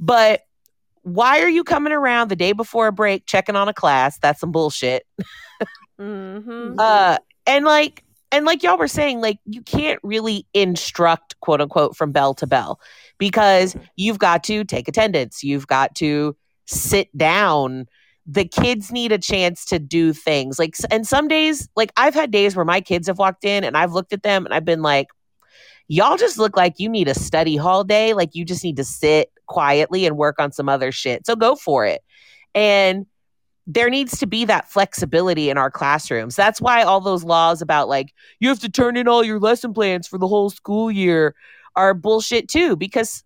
But 0.00 0.40
why 1.02 1.40
are 1.42 1.48
you 1.50 1.62
coming 1.62 1.92
around 1.92 2.28
the 2.28 2.36
day 2.36 2.52
before 2.52 2.86
a 2.86 2.92
break 2.92 3.26
checking 3.26 3.56
on 3.56 3.68
a 3.68 3.74
class? 3.74 4.18
That's 4.18 4.40
some 4.40 4.52
bullshit. 4.52 5.06
Mm-hmm. 6.00 6.78
Uh, 6.78 7.18
and 7.46 7.64
like, 7.64 8.04
and 8.32 8.44
like 8.44 8.62
y'all 8.62 8.78
were 8.78 8.88
saying, 8.88 9.20
like 9.20 9.38
you 9.44 9.62
can't 9.62 10.00
really 10.02 10.46
instruct, 10.52 11.38
quote 11.40 11.60
unquote, 11.60 11.94
from 11.94 12.10
bell 12.10 12.34
to 12.34 12.46
bell 12.46 12.80
because 13.18 13.76
you've 13.96 14.18
got 14.18 14.42
to 14.44 14.64
take 14.64 14.88
attendance. 14.88 15.44
You've 15.44 15.66
got 15.66 15.94
to 15.96 16.36
sit 16.66 17.16
down. 17.16 17.86
The 18.26 18.44
kids 18.44 18.90
need 18.90 19.12
a 19.12 19.18
chance 19.18 19.64
to 19.66 19.78
do 19.78 20.12
things. 20.12 20.58
Like, 20.58 20.74
and 20.90 21.06
some 21.06 21.28
days, 21.28 21.68
like 21.76 21.92
I've 21.96 22.14
had 22.14 22.30
days 22.30 22.56
where 22.56 22.64
my 22.64 22.80
kids 22.80 23.06
have 23.06 23.18
walked 23.18 23.44
in 23.44 23.62
and 23.64 23.76
I've 23.76 23.92
looked 23.92 24.12
at 24.12 24.22
them 24.22 24.44
and 24.44 24.54
I've 24.54 24.64
been 24.64 24.82
like, 24.82 25.06
y'all 25.88 26.16
just 26.16 26.38
look 26.38 26.56
like 26.56 26.74
you 26.78 26.88
need 26.88 27.08
a 27.08 27.14
study 27.14 27.56
hall 27.56 27.84
day. 27.84 28.14
Like 28.14 28.30
you 28.34 28.44
just 28.44 28.64
need 28.64 28.76
to 28.76 28.84
sit 28.84 29.30
quietly 29.46 30.06
and 30.06 30.16
work 30.16 30.40
on 30.40 30.52
some 30.52 30.68
other 30.68 30.90
shit. 30.90 31.26
So 31.26 31.36
go 31.36 31.54
for 31.54 31.86
it. 31.86 32.02
And 32.54 33.06
there 33.66 33.90
needs 33.90 34.18
to 34.18 34.26
be 34.26 34.44
that 34.44 34.68
flexibility 34.70 35.50
in 35.50 35.58
our 35.58 35.70
classrooms. 35.70 36.36
That's 36.36 36.60
why 36.60 36.82
all 36.82 37.00
those 37.00 37.24
laws 37.24 37.60
about 37.60 37.88
like 37.88 38.12
you 38.38 38.48
have 38.48 38.60
to 38.60 38.68
turn 38.68 38.96
in 38.96 39.08
all 39.08 39.24
your 39.24 39.40
lesson 39.40 39.74
plans 39.74 40.06
for 40.06 40.18
the 40.18 40.28
whole 40.28 40.50
school 40.50 40.90
year 40.90 41.34
are 41.74 41.94
bullshit 41.94 42.48
too. 42.48 42.76
Because 42.76 43.24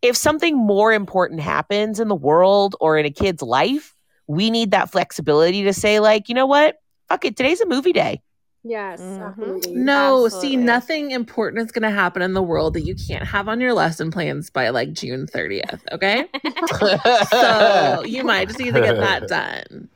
if 0.00 0.16
something 0.16 0.56
more 0.56 0.92
important 0.92 1.40
happens 1.40 2.00
in 2.00 2.08
the 2.08 2.14
world 2.14 2.76
or 2.80 2.98
in 2.98 3.06
a 3.06 3.10
kid's 3.10 3.42
life, 3.42 3.93
we 4.26 4.50
need 4.50 4.70
that 4.72 4.90
flexibility 4.90 5.64
to 5.64 5.72
say, 5.72 6.00
like, 6.00 6.28
you 6.28 6.34
know 6.34 6.46
what? 6.46 6.76
Fuck 7.08 7.24
it. 7.24 7.36
Today's 7.36 7.60
a 7.60 7.66
movie 7.66 7.92
day. 7.92 8.22
yes, 8.62 9.00
Mhm. 9.00 9.26
absolutely. 9.26 9.74
No, 9.74 10.28
see, 10.28 10.56
nothing 10.56 11.10
important 11.10 11.62
is 11.64 11.70
going 11.72 11.82
to 11.82 11.90
happen 11.90 12.22
in 12.22 12.32
the 12.32 12.42
world 12.42 12.72
that 12.74 12.80
you 12.82 12.94
can't 12.94 13.26
have 13.26 13.46
on 13.48 13.60
your 13.60 13.74
lesson 13.74 14.10
plans 14.10 14.48
by 14.50 14.70
like 14.70 14.92
June 14.92 15.26
30th, 15.26 15.82
okay? 15.92 16.24
so 17.30 18.02
you 18.06 18.24
might 18.24 18.48
just 18.48 18.58
need 18.58 18.72
to 18.74 18.80
get 18.80 18.96
that 18.96 19.28
done. 19.28 19.90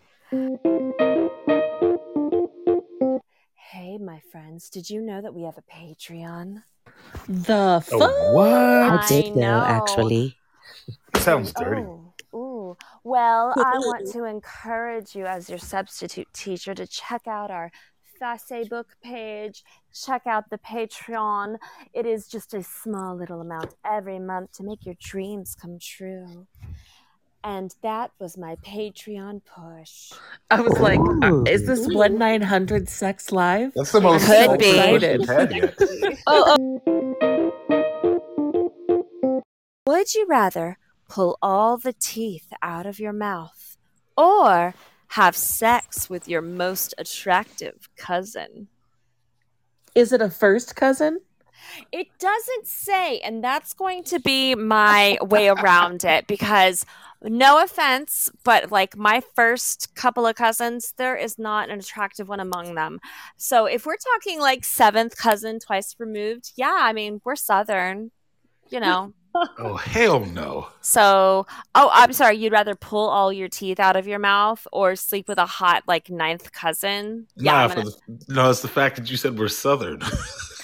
Hey, 3.71 3.97
my 3.99 4.21
friends, 4.33 4.69
did 4.71 4.91
you 4.91 5.01
know 5.01 5.21
that 5.23 5.35
we 5.35 5.43
have 5.45 5.57
a 5.59 5.63
Patreon? 5.63 6.63
The 7.29 7.83
fuck? 7.87 7.93
Oh, 7.93 8.33
what? 8.35 8.93
I 8.93 9.05
did 9.09 9.35
know, 9.37 9.63
actually. 9.67 10.37
Sounds 11.17 11.53
dirty. 11.53 11.83
Oh, 11.83 12.08
ooh. 12.71 12.77
Well, 13.05 13.53
I 13.57 13.79
want 13.79 14.11
to 14.13 14.25
encourage 14.25 15.15
you 15.15 15.27
as 15.27 15.49
your 15.49 15.59
substitute 15.59 16.29
teacher 16.33 16.75
to 16.75 16.87
check 16.87 17.27
out 17.27 17.51
our 17.51 17.71
Facebook 18.21 18.87
page, 19.03 19.63
check 19.95 20.23
out 20.27 20.51
the 20.51 20.59
Patreon. 20.59 21.57
It 21.93 22.07
is 22.07 22.27
just 22.27 22.53
a 22.55 22.63
small 22.63 23.17
little 23.17 23.41
amount 23.41 23.75
every 23.85 24.19
month 24.19 24.53
to 24.53 24.65
make 24.65 24.85
your 24.85 24.97
dreams 25.01 25.57
come 25.61 25.79
true. 25.81 26.47
And 27.45 27.73
that 27.83 28.11
was 28.19 28.37
my 28.37 28.57
Patreon 28.57 29.43
push. 29.45 30.13
I 30.51 30.61
was 30.61 30.79
like, 30.81 30.99
uh, 30.99 31.33
Ooh. 31.33 31.45
is 31.47 31.67
this 31.67 31.87
1 31.87 32.19
900 32.19 32.89
Sex 32.89 33.31
Live? 33.31 33.73
That's 33.77 33.93
the 33.93 34.01
most 34.01 34.27
Could 34.27 34.45
awkward 34.45 34.59
be. 34.59 34.73
question 34.73 35.19
we've 35.21 35.29
had 35.29 35.55
yet. 35.55 36.19
Oh, 36.27 36.57
Would 39.87 40.15
you 40.15 40.27
rather 40.29 40.79
pull 41.09 41.39
all 41.43 41.77
the 41.77 41.95
teeth 41.95 42.53
out 42.63 42.87
of 42.87 43.01
your 43.01 43.13
mouth 43.13 43.77
or 44.17 44.75
have 45.09 45.37
sex 45.37 46.11
with 46.11 46.29
your 46.29 46.43
most 46.43 46.95
attractive 46.99 47.89
cousin? 47.97 48.69
Is 49.95 50.13
it 50.13 50.21
a 50.21 50.31
first 50.31 50.77
cousin? 50.77 51.21
It 51.93 52.07
doesn't 52.19 52.67
say, 52.67 53.19
and 53.21 53.43
that's 53.43 53.73
going 53.75 54.05
to 54.05 54.21
be 54.21 54.55
my 54.55 55.19
way 55.21 55.49
around 55.49 56.05
it 56.05 56.27
because 56.27 56.87
no 57.23 57.63
offense, 57.63 58.31
but 58.45 58.71
like 58.71 58.97
my 58.97 59.23
first 59.35 59.95
couple 59.95 60.27
of 60.27 60.37
cousins, 60.37 60.95
there 60.97 61.17
is 61.17 61.39
not 61.39 61.69
an 61.69 61.81
attractive 61.81 62.29
one 62.29 62.41
among 62.41 62.75
them. 62.75 63.01
So 63.37 63.67
if 63.67 63.87
we're 63.87 63.97
talking 63.97 64.41
like 64.41 64.65
seventh 64.65 65.17
cousin, 65.17 65.59
twice 65.59 65.97
removed, 65.99 66.53
yeah, 66.57 66.79
I 66.79 66.93
mean, 66.93 67.21
we're 67.25 67.37
Southern, 67.37 68.13
you 68.71 68.81
know. 68.81 69.13
Oh 69.35 69.77
hell 69.77 70.21
no! 70.25 70.69
So, 70.81 71.47
oh, 71.75 71.91
I'm 71.93 72.13
sorry, 72.13 72.37
you'd 72.39 72.53
rather 72.53 72.75
pull 72.75 73.09
all 73.09 73.33
your 73.33 73.49
teeth 73.49 73.79
out 73.79 73.95
of 73.95 74.07
your 74.07 74.19
mouth 74.19 74.67
or 74.73 74.97
sleep 74.97 75.29
with 75.29 75.39
a 75.39 75.47
hot 75.47 75.85
like 75.87 76.11
ninth 76.11 76.51
cousin? 76.53 77.27
nah, 77.37 77.65
I'm 77.65 77.69
gonna- 77.69 77.85
the, 77.85 78.25
no, 78.29 78.51
it's 78.51 78.63
the 78.63 78.69
fact 78.69 78.97
that 78.97 79.11
you 79.11 79.17
said 79.17 79.39
we're 79.39 79.49
southern. 79.49 80.01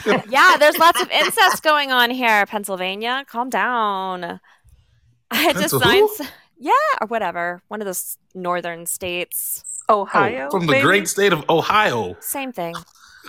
yeah, 0.28 0.56
there's 0.58 0.78
lots 0.78 1.00
of 1.00 1.10
incest 1.10 1.62
going 1.62 1.92
on 1.92 2.10
here, 2.10 2.46
Pennsylvania. 2.46 3.24
Calm 3.28 3.50
down. 3.50 4.40
I 5.30 5.36
had 5.36 5.54
to 5.54 5.60
Pencil 5.60 5.80
sign, 5.80 5.98
who? 5.98 6.14
s- 6.20 6.28
yeah, 6.58 6.72
or 7.00 7.06
whatever, 7.06 7.62
one 7.68 7.80
of 7.80 7.84
those 7.86 8.16
northern 8.34 8.86
states. 8.86 9.64
Ohio? 9.90 10.46
Oh, 10.46 10.50
from 10.50 10.66
the 10.66 10.72
baby? 10.72 10.82
great 10.82 11.08
state 11.08 11.32
of 11.34 11.44
Ohio. 11.50 12.16
Same 12.20 12.52
thing. 12.52 12.74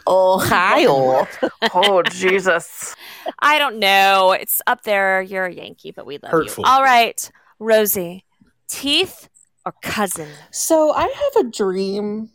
Ohio. 0.08 1.28
oh 1.74 2.04
Jesus. 2.12 2.96
I 3.40 3.58
don't 3.58 3.80
know. 3.80 4.32
It's 4.32 4.62
up 4.68 4.84
there. 4.84 5.22
You're 5.22 5.46
a 5.46 5.54
Yankee, 5.54 5.92
but 5.92 6.06
we 6.06 6.20
love 6.22 6.32
Hurtful. 6.32 6.64
you. 6.66 6.72
All 6.72 6.84
right, 6.84 7.30
Rosie. 7.60 8.26
Teeth 8.68 9.30
or 9.66 9.74
cousin? 9.82 10.30
So 10.52 10.92
I 10.92 11.04
have 11.04 11.46
a 11.46 11.50
dream 11.50 12.30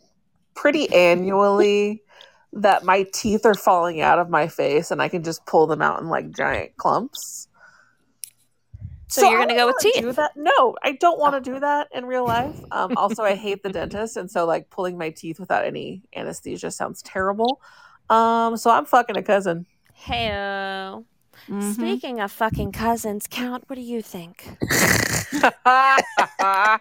pretty 0.55 0.91
annually 0.93 2.03
that 2.53 2.83
my 2.83 3.05
teeth 3.13 3.45
are 3.45 3.55
falling 3.55 4.01
out 4.01 4.19
of 4.19 4.29
my 4.29 4.47
face 4.47 4.91
and 4.91 5.01
I 5.01 5.07
can 5.07 5.23
just 5.23 5.45
pull 5.45 5.67
them 5.67 5.81
out 5.81 6.01
in 6.01 6.09
like 6.09 6.31
giant 6.31 6.75
clumps. 6.77 7.47
So 9.11 9.29
you're 9.29 9.39
gonna 9.39 9.55
go 9.55 9.67
with 9.67 9.75
teeth? 9.81 10.15
That. 10.15 10.31
No, 10.37 10.75
I 10.83 10.93
don't 10.93 11.19
want 11.19 11.43
to 11.43 11.51
do 11.51 11.59
that 11.59 11.89
in 11.93 12.05
real 12.05 12.25
life. 12.25 12.55
Um, 12.71 12.93
also, 12.95 13.23
I 13.23 13.35
hate 13.35 13.61
the 13.61 13.69
dentist, 13.69 14.15
and 14.15 14.31
so 14.31 14.45
like 14.45 14.69
pulling 14.69 14.97
my 14.97 15.09
teeth 15.09 15.37
without 15.37 15.65
any 15.65 16.01
anesthesia 16.15 16.71
sounds 16.71 17.01
terrible. 17.01 17.59
Um, 18.09 18.55
so 18.55 18.71
I'm 18.71 18.85
fucking 18.85 19.17
a 19.17 19.23
cousin. 19.23 19.65
Heyo. 20.05 21.03
Mhm. 21.49 21.73
Speaking 21.73 22.19
of 22.21 22.31
fucking 22.31 22.71
cousins, 22.71 23.27
Count, 23.29 23.65
what 23.67 23.75
do 23.75 23.81
you 23.81 24.01
think? 24.01 24.47
I 25.65 26.79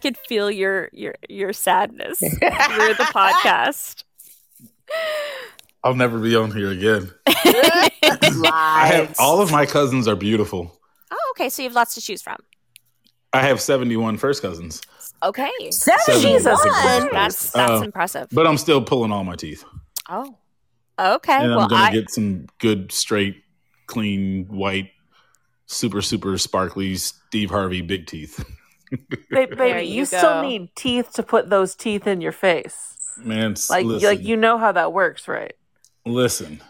could 0.00 0.18
feel 0.18 0.50
your 0.50 0.90
your 0.92 1.14
your 1.28 1.52
sadness 1.54 2.18
through 2.18 2.28
the 2.38 3.10
podcast. 3.14 4.04
I'll 5.84 5.94
never 5.94 6.18
be 6.18 6.36
on 6.36 6.50
here 6.52 6.70
again. 6.70 7.10
I 7.26 8.86
have 8.92 9.14
all 9.18 9.40
of 9.40 9.50
my 9.50 9.66
cousins 9.66 10.06
are 10.08 10.16
beautiful. 10.16 10.78
Oh, 11.10 11.32
okay. 11.36 11.48
So 11.48 11.62
you 11.62 11.68
have 11.68 11.74
lots 11.76 11.94
to 11.94 12.00
choose 12.00 12.22
from. 12.22 12.36
I 13.32 13.42
have 13.42 13.60
71 13.60 14.18
first 14.18 14.42
cousins, 14.42 14.82
Okay. 15.22 15.50
Jesus. 15.60 15.94
That's 16.44 17.50
that's 17.52 17.54
Uh, 17.54 17.80
impressive. 17.82 18.28
but 18.30 18.46
I'm 18.46 18.58
still 18.58 18.82
pulling 18.82 19.10
all 19.10 19.24
my 19.24 19.36
teeth. 19.36 19.64
Oh. 20.10 20.36
Okay. 20.98 21.32
And 21.38 21.50
well, 21.52 21.60
I'm 21.62 21.68
gonna 21.68 21.92
get 21.92 22.10
some 22.10 22.46
good, 22.58 22.92
straight, 22.92 23.36
clean, 23.86 24.44
white, 24.48 24.90
super, 25.66 26.02
super 26.02 26.36
sparkly 26.36 26.96
Steve 26.96 27.48
Harvey 27.50 27.80
big 27.80 28.06
teeth. 28.06 28.44
Ba- 28.90 28.98
There 29.30 29.46
baby, 29.56 29.86
you 29.88 29.94
you, 30.00 30.04
still 30.04 30.42
need 30.42 30.68
teeth 30.76 31.12
to 31.14 31.22
put 31.22 31.48
those 31.48 31.74
teeth 31.74 32.06
in 32.06 32.20
your 32.20 32.32
face. 32.32 32.94
Man, 33.16 33.54
Like, 33.70 33.86
listen, 33.86 34.06
like 34.08 34.20
you 34.20 34.36
know 34.36 34.58
how 34.58 34.72
that 34.72 34.92
works, 34.92 35.26
right? 35.26 35.54
Listen. 36.06 36.60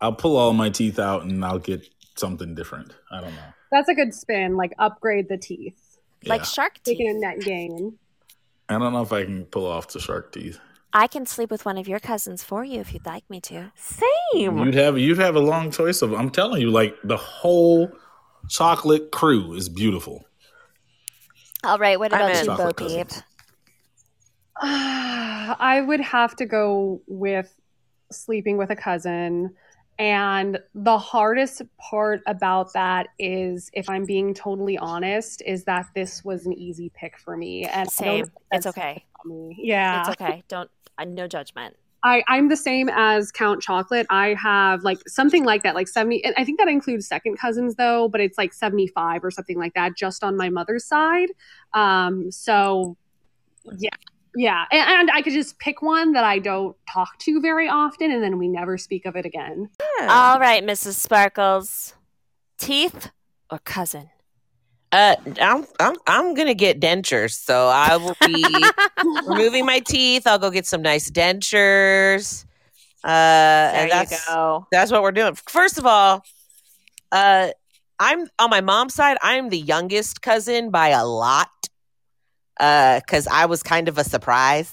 I'll 0.00 0.14
pull 0.14 0.36
all 0.36 0.52
my 0.52 0.70
teeth 0.70 0.98
out 0.98 1.24
and 1.24 1.44
I'll 1.44 1.58
get 1.58 1.86
something 2.16 2.54
different. 2.54 2.94
I 3.10 3.20
don't 3.20 3.34
know. 3.34 3.52
That's 3.70 3.88
a 3.88 3.94
good 3.94 4.14
spin. 4.14 4.56
Like 4.56 4.72
upgrade 4.78 5.28
the 5.28 5.36
teeth. 5.36 5.76
like 6.26 6.40
Yeah. 6.40 6.44
shark 6.46 6.78
Taking 6.84 7.08
a 7.08 7.12
teeth. 7.12 7.20
net 7.22 7.40
gain. 7.40 7.98
I 8.68 8.78
don't 8.78 8.92
know 8.92 9.02
if 9.02 9.12
I 9.12 9.24
can 9.24 9.44
pull 9.46 9.66
off 9.66 9.88
the 9.88 10.00
shark 10.00 10.32
teeth. 10.32 10.58
I 10.92 11.06
can 11.06 11.24
sleep 11.26 11.50
with 11.50 11.64
one 11.64 11.78
of 11.78 11.86
your 11.86 11.98
cousins 12.00 12.42
for 12.42 12.64
you 12.64 12.80
if 12.80 12.92
you'd 12.92 13.06
like 13.06 13.28
me 13.30 13.40
to. 13.42 13.72
Same. 13.76 14.58
You'd 14.58 14.74
have 14.74 14.98
you'd 14.98 15.18
have 15.18 15.36
a 15.36 15.40
long 15.40 15.70
choice 15.70 16.02
of. 16.02 16.12
I'm 16.12 16.30
telling 16.30 16.60
you, 16.62 16.70
like 16.70 16.96
the 17.04 17.16
whole 17.16 17.92
chocolate 18.48 19.12
crew 19.12 19.52
is 19.54 19.68
beautiful. 19.68 20.24
All 21.62 21.78
right. 21.78 21.98
What 21.98 22.12
about 22.12 22.30
in. 22.32 22.44
you, 22.44 22.50
Bo 22.50 22.56
Chocolate 22.56 22.76
Peep? 22.76 23.08
cousins. 23.08 23.22
I 24.62 25.82
would 25.86 26.00
have 26.00 26.34
to 26.36 26.46
go 26.46 27.02
with 27.06 27.52
sleeping 28.10 28.56
with 28.56 28.70
a 28.70 28.76
cousin. 28.76 29.54
And 29.98 30.58
the 30.74 30.96
hardest 30.96 31.62
part 31.78 32.22
about 32.26 32.72
that 32.72 33.08
is, 33.18 33.70
if 33.74 33.88
I'm 33.90 34.06
being 34.06 34.32
totally 34.32 34.78
honest, 34.78 35.42
is 35.44 35.64
that 35.64 35.86
this 35.94 36.24
was 36.24 36.46
an 36.46 36.54
easy 36.54 36.90
pick 36.94 37.18
for 37.18 37.36
me. 37.36 37.64
And 37.64 37.90
Same. 37.90 38.24
It's 38.50 38.66
okay. 38.66 39.04
Yeah. 39.58 40.00
It's 40.00 40.08
okay. 40.10 40.42
Don't. 40.48 40.70
Uh, 40.98 41.04
no 41.04 41.26
judgment. 41.26 41.76
I, 42.02 42.24
I'm 42.28 42.48
the 42.48 42.56
same 42.56 42.88
as 42.88 43.30
Count 43.30 43.60
Chocolate. 43.60 44.06
I 44.08 44.34
have 44.42 44.82
like 44.82 45.06
something 45.06 45.44
like 45.44 45.62
that, 45.64 45.74
like 45.74 45.88
70. 45.88 46.24
And 46.24 46.34
I 46.38 46.44
think 46.44 46.58
that 46.58 46.68
includes 46.68 47.06
second 47.06 47.38
cousins 47.38 47.74
though, 47.74 48.08
but 48.08 48.20
it's 48.22 48.38
like 48.38 48.54
75 48.54 49.22
or 49.22 49.30
something 49.30 49.58
like 49.58 49.74
that 49.74 49.96
just 49.96 50.24
on 50.24 50.36
my 50.36 50.48
mother's 50.48 50.86
side. 50.86 51.28
Um, 51.74 52.30
so 52.30 52.96
yeah. 53.76 53.90
Yeah. 54.36 54.64
And, 54.70 55.00
and 55.00 55.10
I 55.10 55.22
could 55.22 55.32
just 55.32 55.58
pick 55.58 55.82
one 55.82 56.12
that 56.12 56.24
I 56.24 56.38
don't 56.38 56.76
talk 56.92 57.18
to 57.20 57.40
very 57.40 57.68
often 57.68 58.10
and 58.10 58.22
then 58.22 58.38
we 58.38 58.48
never 58.48 58.78
speak 58.78 59.06
of 59.06 59.16
it 59.16 59.26
again. 59.26 59.68
All 60.02 60.38
right, 60.38 60.64
Mrs. 60.64 60.94
Sparkles. 60.94 61.94
Teeth 62.58 63.10
or 63.50 63.58
cousin? 63.58 64.10
Uh, 64.92 65.14
I'm 65.40 65.64
I'm 65.78 65.94
I'm 66.08 66.34
gonna 66.34 66.52
get 66.54 66.80
dentures, 66.80 67.30
so 67.32 67.68
I 67.68 67.96
will 67.96 68.16
be 68.26 68.44
removing 69.28 69.64
my 69.64 69.78
teeth. 69.78 70.26
I'll 70.26 70.38
go 70.38 70.50
get 70.50 70.66
some 70.66 70.82
nice 70.82 71.08
dentures. 71.10 72.44
Uh, 73.04 73.08
There 73.08 73.88
and 73.92 74.10
you 74.10 74.16
go. 74.28 74.66
that's 74.72 74.90
what 74.90 75.02
we're 75.02 75.12
doing. 75.12 75.36
First 75.48 75.78
of 75.78 75.86
all, 75.86 76.24
uh, 77.12 77.50
I'm 78.00 78.26
on 78.40 78.50
my 78.50 78.60
mom's 78.60 78.94
side. 78.94 79.16
I'm 79.22 79.48
the 79.50 79.58
youngest 79.58 80.22
cousin 80.22 80.70
by 80.70 80.88
a 80.88 81.04
lot. 81.06 81.48
Uh, 82.60 83.00
because 83.00 83.26
I 83.26 83.46
was 83.46 83.62
kind 83.62 83.88
of 83.88 83.96
a 83.96 84.04
surprise. 84.04 84.72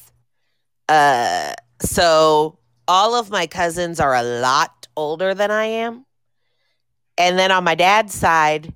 Uh, 0.90 1.54
so 1.82 2.60
all 2.88 3.16
of 3.16 3.30
my 3.30 3.48
cousins 3.48 4.00
are 4.02 4.14
a 4.14 4.24
lot 4.24 4.88
older 4.98 5.34
than 5.34 5.52
I 5.52 5.66
am. 5.66 6.06
And 7.18 7.40
then 7.40 7.50
on 7.50 7.64
my 7.64 7.76
dad's 7.76 8.14
side, 8.14 8.74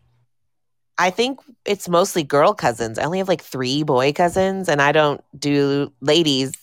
I 0.97 1.10
think 1.10 1.39
it's 1.65 1.89
mostly 1.89 2.24
girl 2.24 2.54
cousins. 2.54 2.97
I 2.97 3.04
only 3.04 3.17
have 3.17 3.28
like 3.28 3.41
three 3.41 3.84
boy 3.84 4.13
cousins, 4.13 4.69
and 4.69 4.82
I 4.82 4.91
don't 4.91 5.21
do 5.38 5.91
ladies. 6.00 6.54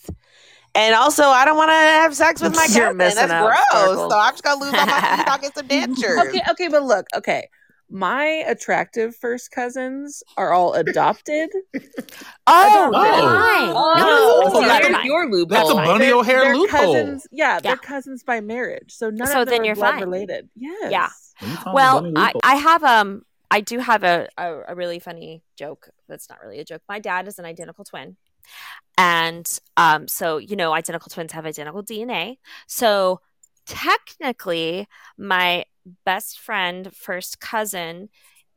And 0.75 0.95
also, 0.95 1.23
I 1.23 1.45
don't 1.45 1.57
want 1.57 1.69
to 1.69 1.73
have 1.73 2.15
sex 2.15 2.41
with 2.41 2.55
my 2.55 2.67
You're 2.71 2.93
cousin. 2.93 3.27
That's 3.29 3.67
gross. 3.71 3.97
So 3.97 4.17
I'm 4.17 4.33
just 4.33 4.43
gonna 4.43 4.63
lose 4.63 4.73
all 4.73 4.85
my 4.85 4.99
teeth. 5.15 5.27
I'll 5.27 5.37
get 5.39 5.55
some 5.55 5.67
dentures. 5.67 6.29
Okay, 6.29 6.41
okay, 6.51 6.67
but 6.67 6.83
look, 6.83 7.05
okay. 7.15 7.49
My 7.89 8.25
attractive 8.25 9.15
first 9.15 9.51
cousins 9.51 10.21
are 10.37 10.53
all 10.53 10.73
adopted. 10.83 11.49
Oh, 11.75 11.81
Oh. 12.47 12.91
fine. 12.91 13.69
Oh. 13.75 13.93
No, 13.97 14.03
no, 14.05 14.57
Oh, 14.57 14.61
no, 14.61 14.67
that's 14.67 14.87
a- 14.87 15.05
your 15.05 15.25
loophole. 15.29 15.45
That's 15.47 15.69
a 15.69 15.75
bunny 15.75 16.05
They're- 16.05 16.15
O'Hare 16.15 16.39
they're 16.41 16.55
loophole. 16.55 16.93
Cousins, 16.93 17.27
yeah, 17.31 17.55
Yeah. 17.55 17.59
they're 17.61 17.77
cousins 17.77 18.23
by 18.23 18.41
marriage. 18.41 18.93
So 18.93 19.09
none 19.09 19.27
So 19.27 19.41
of 19.41 19.47
them 19.47 19.53
then 19.53 19.61
are 19.61 19.65
you're 19.65 19.75
blood 19.75 19.91
fine. 19.93 20.01
related. 20.03 20.49
Yes. 20.55 20.91
Yeah. 20.91 21.09
You 21.47 21.55
found 21.55 21.67
a 21.67 21.73
Well, 21.73 22.13
I. 22.15 22.33
I 22.43 22.55
have 22.55 22.83
um 22.83 23.23
I 23.51 23.61
do 23.61 23.79
have 23.79 24.03
a, 24.03 24.27
a 24.37 24.61
a 24.69 24.75
really 24.75 24.99
funny 24.99 25.41
joke. 25.57 25.89
That's 26.07 26.29
not 26.29 26.39
really 26.41 26.59
a 26.59 26.65
joke. 26.65 26.83
My 26.87 26.99
dad 26.99 27.27
is 27.27 27.39
an 27.39 27.45
identical 27.45 27.83
twin. 27.85 28.17
And 28.97 29.59
um 29.77 30.07
so 30.07 30.37
you 30.37 30.55
know 30.55 30.73
identical 30.73 31.09
twins 31.09 31.31
have 31.31 31.45
identical 31.47 31.81
DNA. 31.83 32.37
So 32.67 33.21
technically 33.65 34.87
my 35.17 35.65
best 36.05 36.39
friend 36.39 36.93
first 36.93 37.39
cousin 37.39 38.09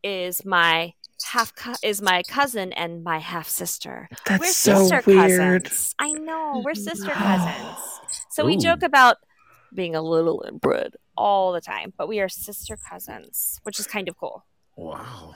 is 0.03 0.45
my 0.45 0.95
half 1.33 1.55
co- 1.55 1.75
is 1.83 2.03
my 2.03 2.23
cousin 2.29 2.73
and 2.73 3.05
my 3.05 3.19
half 3.19 3.49
sister. 3.49 4.09
That's 4.27 4.41
we're 4.41 4.53
so 4.53 4.87
sister 4.89 5.03
weird. 5.07 5.65
cousins. 5.65 5.95
I 5.99 6.13
know, 6.13 6.63
we're 6.65 6.75
sister 6.75 7.11
cousins. 7.13 7.79
So 8.31 8.45
we 8.45 8.57
joke 8.57 8.83
about 8.83 9.17
being 9.75 9.95
a 9.95 10.03
little 10.03 10.45
inbred 10.47 10.95
all 11.17 11.53
the 11.53 11.61
time, 11.61 11.93
but 11.97 12.09
we 12.09 12.21
are 12.21 12.29
sister 12.29 12.77
cousins, 12.91 13.59
which 13.63 13.79
is 13.79 13.87
kind 13.87 14.09
of 14.09 14.17
cool. 14.19 14.45
wow. 14.77 15.35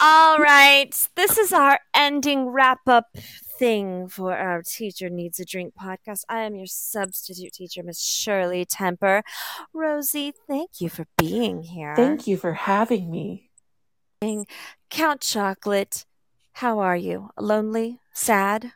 All 0.00 0.38
right, 0.38 1.08
this 1.16 1.38
is 1.38 1.52
our 1.52 1.78
ending 1.94 2.48
wrap 2.48 2.80
up 2.86 3.06
thing 3.58 4.08
for 4.08 4.36
our 4.36 4.62
Teacher 4.62 5.10
Needs 5.10 5.40
a 5.40 5.44
Drink 5.44 5.74
podcast. 5.74 6.22
I 6.28 6.42
am 6.42 6.54
your 6.54 6.66
substitute 6.66 7.52
teacher, 7.52 7.82
Miss 7.82 8.00
Shirley 8.00 8.64
Temper. 8.64 9.22
Rosie, 9.74 10.32
thank 10.46 10.80
you 10.80 10.88
for 10.88 11.06
being 11.16 11.62
here. 11.62 11.96
Thank 11.96 12.26
you 12.26 12.36
for 12.36 12.52
having 12.52 13.10
me. 13.10 13.50
Count 14.90 15.20
Chocolate, 15.20 16.04
how 16.52 16.78
are 16.78 16.96
you? 16.96 17.30
Lonely? 17.38 18.00
Sad? 18.12 18.72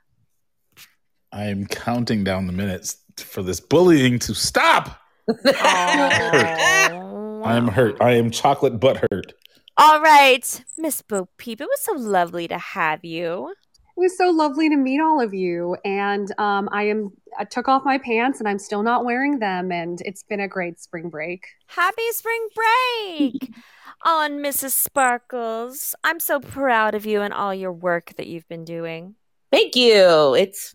I 1.32 1.44
am 1.44 1.66
counting 1.66 2.24
down 2.24 2.46
the 2.46 2.52
minutes 2.52 2.98
for 3.16 3.42
this 3.42 3.60
bullying 3.60 4.18
to 4.20 4.34
stop. 4.34 5.00
Oh. 5.28 7.42
I 7.44 7.56
am 7.56 7.68
hurt. 7.68 8.00
I 8.00 8.12
am 8.12 8.30
chocolate 8.30 8.80
butt 8.80 9.04
hurt. 9.10 9.32
All 9.76 10.00
right, 10.00 10.64
Miss 10.76 11.00
Bo 11.00 11.28
Peep, 11.38 11.60
it 11.60 11.66
was 11.66 11.80
so 11.80 11.94
lovely 11.94 12.46
to 12.46 12.58
have 12.58 13.04
you. 13.04 13.54
It 13.96 14.00
was 14.00 14.16
so 14.16 14.30
lovely 14.30 14.68
to 14.68 14.76
meet 14.76 15.00
all 15.00 15.20
of 15.20 15.34
you. 15.34 15.76
And 15.84 16.32
um, 16.38 16.68
I 16.72 16.84
am 16.84 17.12
I 17.38 17.44
took 17.44 17.68
off 17.68 17.84
my 17.84 17.98
pants 17.98 18.40
and 18.40 18.48
I'm 18.48 18.58
still 18.58 18.82
not 18.82 19.04
wearing 19.04 19.38
them. 19.38 19.70
And 19.70 20.00
it's 20.02 20.22
been 20.22 20.40
a 20.40 20.48
great 20.48 20.80
spring 20.80 21.08
break. 21.08 21.46
Happy 21.66 22.10
spring 22.12 22.48
break! 22.54 23.54
on 24.04 24.38
Mrs. 24.38 24.70
Sparkles, 24.70 25.94
I'm 26.02 26.20
so 26.20 26.40
proud 26.40 26.94
of 26.94 27.06
you 27.06 27.20
and 27.20 27.32
all 27.32 27.54
your 27.54 27.72
work 27.72 28.14
that 28.16 28.26
you've 28.26 28.48
been 28.48 28.64
doing. 28.64 29.14
Thank 29.50 29.76
you. 29.76 30.34
It's 30.34 30.74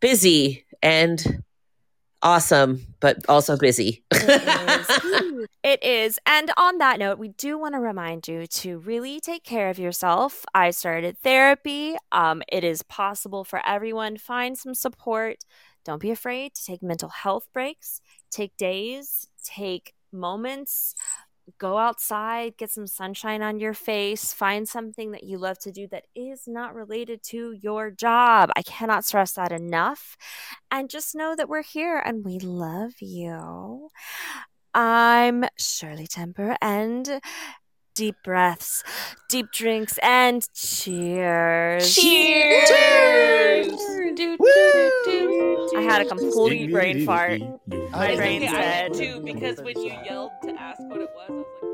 busy 0.00 0.64
and 0.82 1.42
awesome, 2.22 2.86
but 3.00 3.18
also 3.28 3.56
busy. 3.56 4.04
It 5.64 5.82
is. 5.82 6.18
And 6.26 6.50
on 6.58 6.76
that 6.78 6.98
note, 6.98 7.18
we 7.18 7.28
do 7.28 7.58
want 7.58 7.74
to 7.74 7.80
remind 7.80 8.28
you 8.28 8.46
to 8.46 8.78
really 8.80 9.18
take 9.18 9.44
care 9.44 9.70
of 9.70 9.78
yourself. 9.78 10.44
I 10.54 10.70
started 10.70 11.16
therapy. 11.18 11.96
Um, 12.12 12.42
it 12.52 12.64
is 12.64 12.82
possible 12.82 13.44
for 13.44 13.66
everyone. 13.66 14.18
Find 14.18 14.58
some 14.58 14.74
support. 14.74 15.38
Don't 15.82 16.02
be 16.02 16.10
afraid 16.10 16.54
to 16.54 16.64
take 16.64 16.82
mental 16.82 17.08
health 17.08 17.48
breaks, 17.54 18.02
take 18.30 18.54
days, 18.58 19.26
take 19.42 19.94
moments 20.12 20.94
go 21.58 21.78
outside, 21.78 22.56
get 22.56 22.70
some 22.70 22.86
sunshine 22.86 23.42
on 23.42 23.60
your 23.60 23.74
face, 23.74 24.32
find 24.32 24.68
something 24.68 25.10
that 25.12 25.24
you 25.24 25.38
love 25.38 25.58
to 25.58 25.72
do 25.72 25.86
that 25.88 26.04
is 26.14 26.44
not 26.46 26.74
related 26.74 27.22
to 27.22 27.52
your 27.52 27.90
job. 27.90 28.50
I 28.56 28.62
cannot 28.62 29.04
stress 29.04 29.32
that 29.32 29.52
enough. 29.52 30.16
And 30.70 30.88
just 30.88 31.14
know 31.14 31.36
that 31.36 31.48
we're 31.48 31.62
here 31.62 31.98
and 31.98 32.24
we 32.24 32.38
love 32.38 32.94
you. 33.00 33.88
I'm 34.74 35.44
Shirley 35.56 36.06
Temper 36.06 36.56
and 36.60 37.20
deep 37.94 38.16
breaths, 38.24 38.82
deep 39.28 39.52
drinks, 39.52 39.98
and 40.02 40.46
cheers. 40.52 41.94
Cheers! 41.94 42.68
Cheers! 42.68 43.66
Do, 43.68 44.14
do, 44.16 44.36
do, 44.36 44.92
do. 45.04 45.72
I 45.76 45.82
had 45.82 46.02
a 46.02 46.08
complete 46.08 46.70
brain 46.72 47.06
fart. 47.06 47.40
My 47.68 48.08
It's 48.08 48.16
brain 48.16 48.42
okay, 48.42 48.48
I 48.48 48.60
said- 48.88 48.94
too 48.94 49.20
because 49.20 49.60
when 49.60 49.78
you 49.80 49.92
yelled 50.04 50.32
to 50.42 50.50
ask 50.60 50.80
what 50.80 51.00
it 51.00 51.10
was, 51.14 51.30
I 51.30 51.32
was 51.32 51.46
like, 51.62 51.73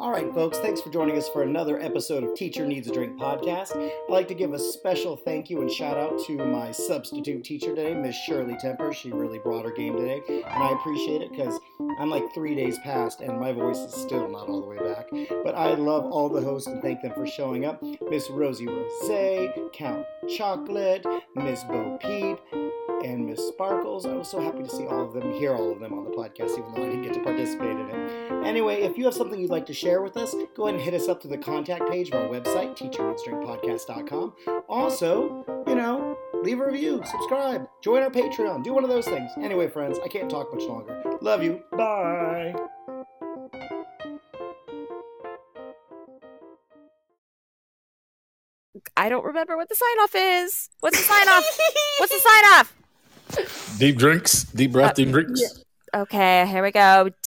All 0.00 0.12
right, 0.12 0.32
folks, 0.32 0.58
thanks 0.58 0.80
for 0.80 0.90
joining 0.90 1.18
us 1.18 1.28
for 1.28 1.42
another 1.42 1.80
episode 1.80 2.22
of 2.22 2.34
Teacher 2.36 2.64
Needs 2.64 2.86
a 2.86 2.92
Drink 2.92 3.18
podcast. 3.18 3.74
I'd 3.74 4.08
like 4.08 4.28
to 4.28 4.34
give 4.34 4.52
a 4.52 4.58
special 4.58 5.16
thank 5.16 5.50
you 5.50 5.60
and 5.60 5.68
shout 5.70 5.96
out 5.96 6.24
to 6.26 6.36
my 6.36 6.70
substitute 6.70 7.42
teacher 7.42 7.74
today, 7.74 7.94
Miss 7.94 8.14
Shirley 8.14 8.56
Temper. 8.58 8.92
She 8.92 9.10
really 9.10 9.40
brought 9.40 9.64
her 9.64 9.72
game 9.72 9.96
today, 9.96 10.22
and 10.28 10.62
I 10.62 10.70
appreciate 10.70 11.22
it 11.22 11.32
because 11.32 11.58
I'm 11.98 12.10
like 12.10 12.32
three 12.32 12.54
days 12.54 12.78
past 12.84 13.22
and 13.22 13.40
my 13.40 13.52
voice 13.52 13.78
is 13.78 13.92
still 13.92 14.28
not 14.28 14.48
all 14.48 14.60
the 14.60 14.68
way 14.68 14.78
back. 14.78 15.08
But 15.42 15.56
I 15.56 15.74
love 15.74 16.04
all 16.04 16.28
the 16.28 16.42
hosts 16.42 16.68
and 16.68 16.80
thank 16.80 17.02
them 17.02 17.12
for 17.14 17.26
showing 17.26 17.64
up 17.64 17.82
Miss 18.08 18.30
Rosie 18.30 18.68
Rose, 18.68 19.68
Count 19.72 20.06
Chocolate, 20.36 21.04
Miss 21.34 21.64
Bo 21.64 21.98
Peep, 22.00 22.38
and 23.04 23.26
Miss 23.26 23.46
Sparkles. 23.48 24.06
I 24.06 24.14
was 24.14 24.28
so 24.28 24.40
happy 24.40 24.62
to 24.62 24.68
see 24.68 24.86
all 24.86 25.04
of 25.04 25.12
them 25.12 25.32
hear 25.32 25.54
all 25.54 25.70
of 25.70 25.80
them 25.80 25.92
on 25.92 26.04
the 26.04 26.10
podcast, 26.10 26.52
even 26.52 26.72
though 26.74 26.82
I 26.82 26.86
didn't 26.86 27.02
get 27.02 27.14
to 27.14 27.20
participate 27.20 27.70
in 27.70 27.88
it. 27.88 28.32
Anyway, 28.44 28.82
if 28.82 28.96
you 28.96 29.04
have 29.04 29.14
something 29.14 29.40
you'd 29.40 29.50
like 29.50 29.66
to 29.66 29.74
share 29.74 30.02
with 30.02 30.16
us, 30.16 30.34
go 30.56 30.64
ahead 30.66 30.74
and 30.76 30.82
hit 30.82 30.94
us 30.94 31.08
up 31.08 31.22
through 31.22 31.30
the 31.30 31.38
contact 31.38 31.88
page 31.90 32.08
of 32.08 32.14
our 32.14 32.28
website, 32.28 32.76
teacherneedsdrinkpodcast.com. 32.76 34.34
Also, 34.68 35.44
you 35.66 35.74
know, 35.74 36.16
leave 36.42 36.60
a 36.60 36.66
review, 36.66 37.02
subscribe, 37.04 37.68
join 37.82 38.02
our 38.02 38.10
Patreon, 38.10 38.64
do 38.64 38.72
one 38.72 38.84
of 38.84 38.90
those 38.90 39.06
things. 39.06 39.30
Anyway, 39.38 39.68
friends, 39.68 39.98
I 40.04 40.08
can't 40.08 40.30
talk 40.30 40.52
much 40.54 40.64
longer. 40.64 41.02
Love 41.20 41.42
you. 41.42 41.62
Bye. 41.72 42.54
I 48.96 49.08
don't 49.08 49.24
remember 49.24 49.56
what 49.56 49.68
the 49.68 49.74
sign 49.74 49.98
off 50.00 50.14
is. 50.14 50.70
What's 50.80 50.98
the 50.98 51.04
sign 51.04 51.28
off? 51.28 51.44
What's 51.98 52.12
the 52.12 52.20
sign 52.20 52.44
off? 52.54 52.77
Deep 53.78 53.96
drinks, 53.96 54.44
deep 54.44 54.72
breath, 54.72 54.90
uh, 54.90 54.94
deep 54.94 55.10
drinks. 55.10 55.64
Okay, 55.94 56.46
here 56.46 56.62
we 56.62 56.70
go. 56.70 57.10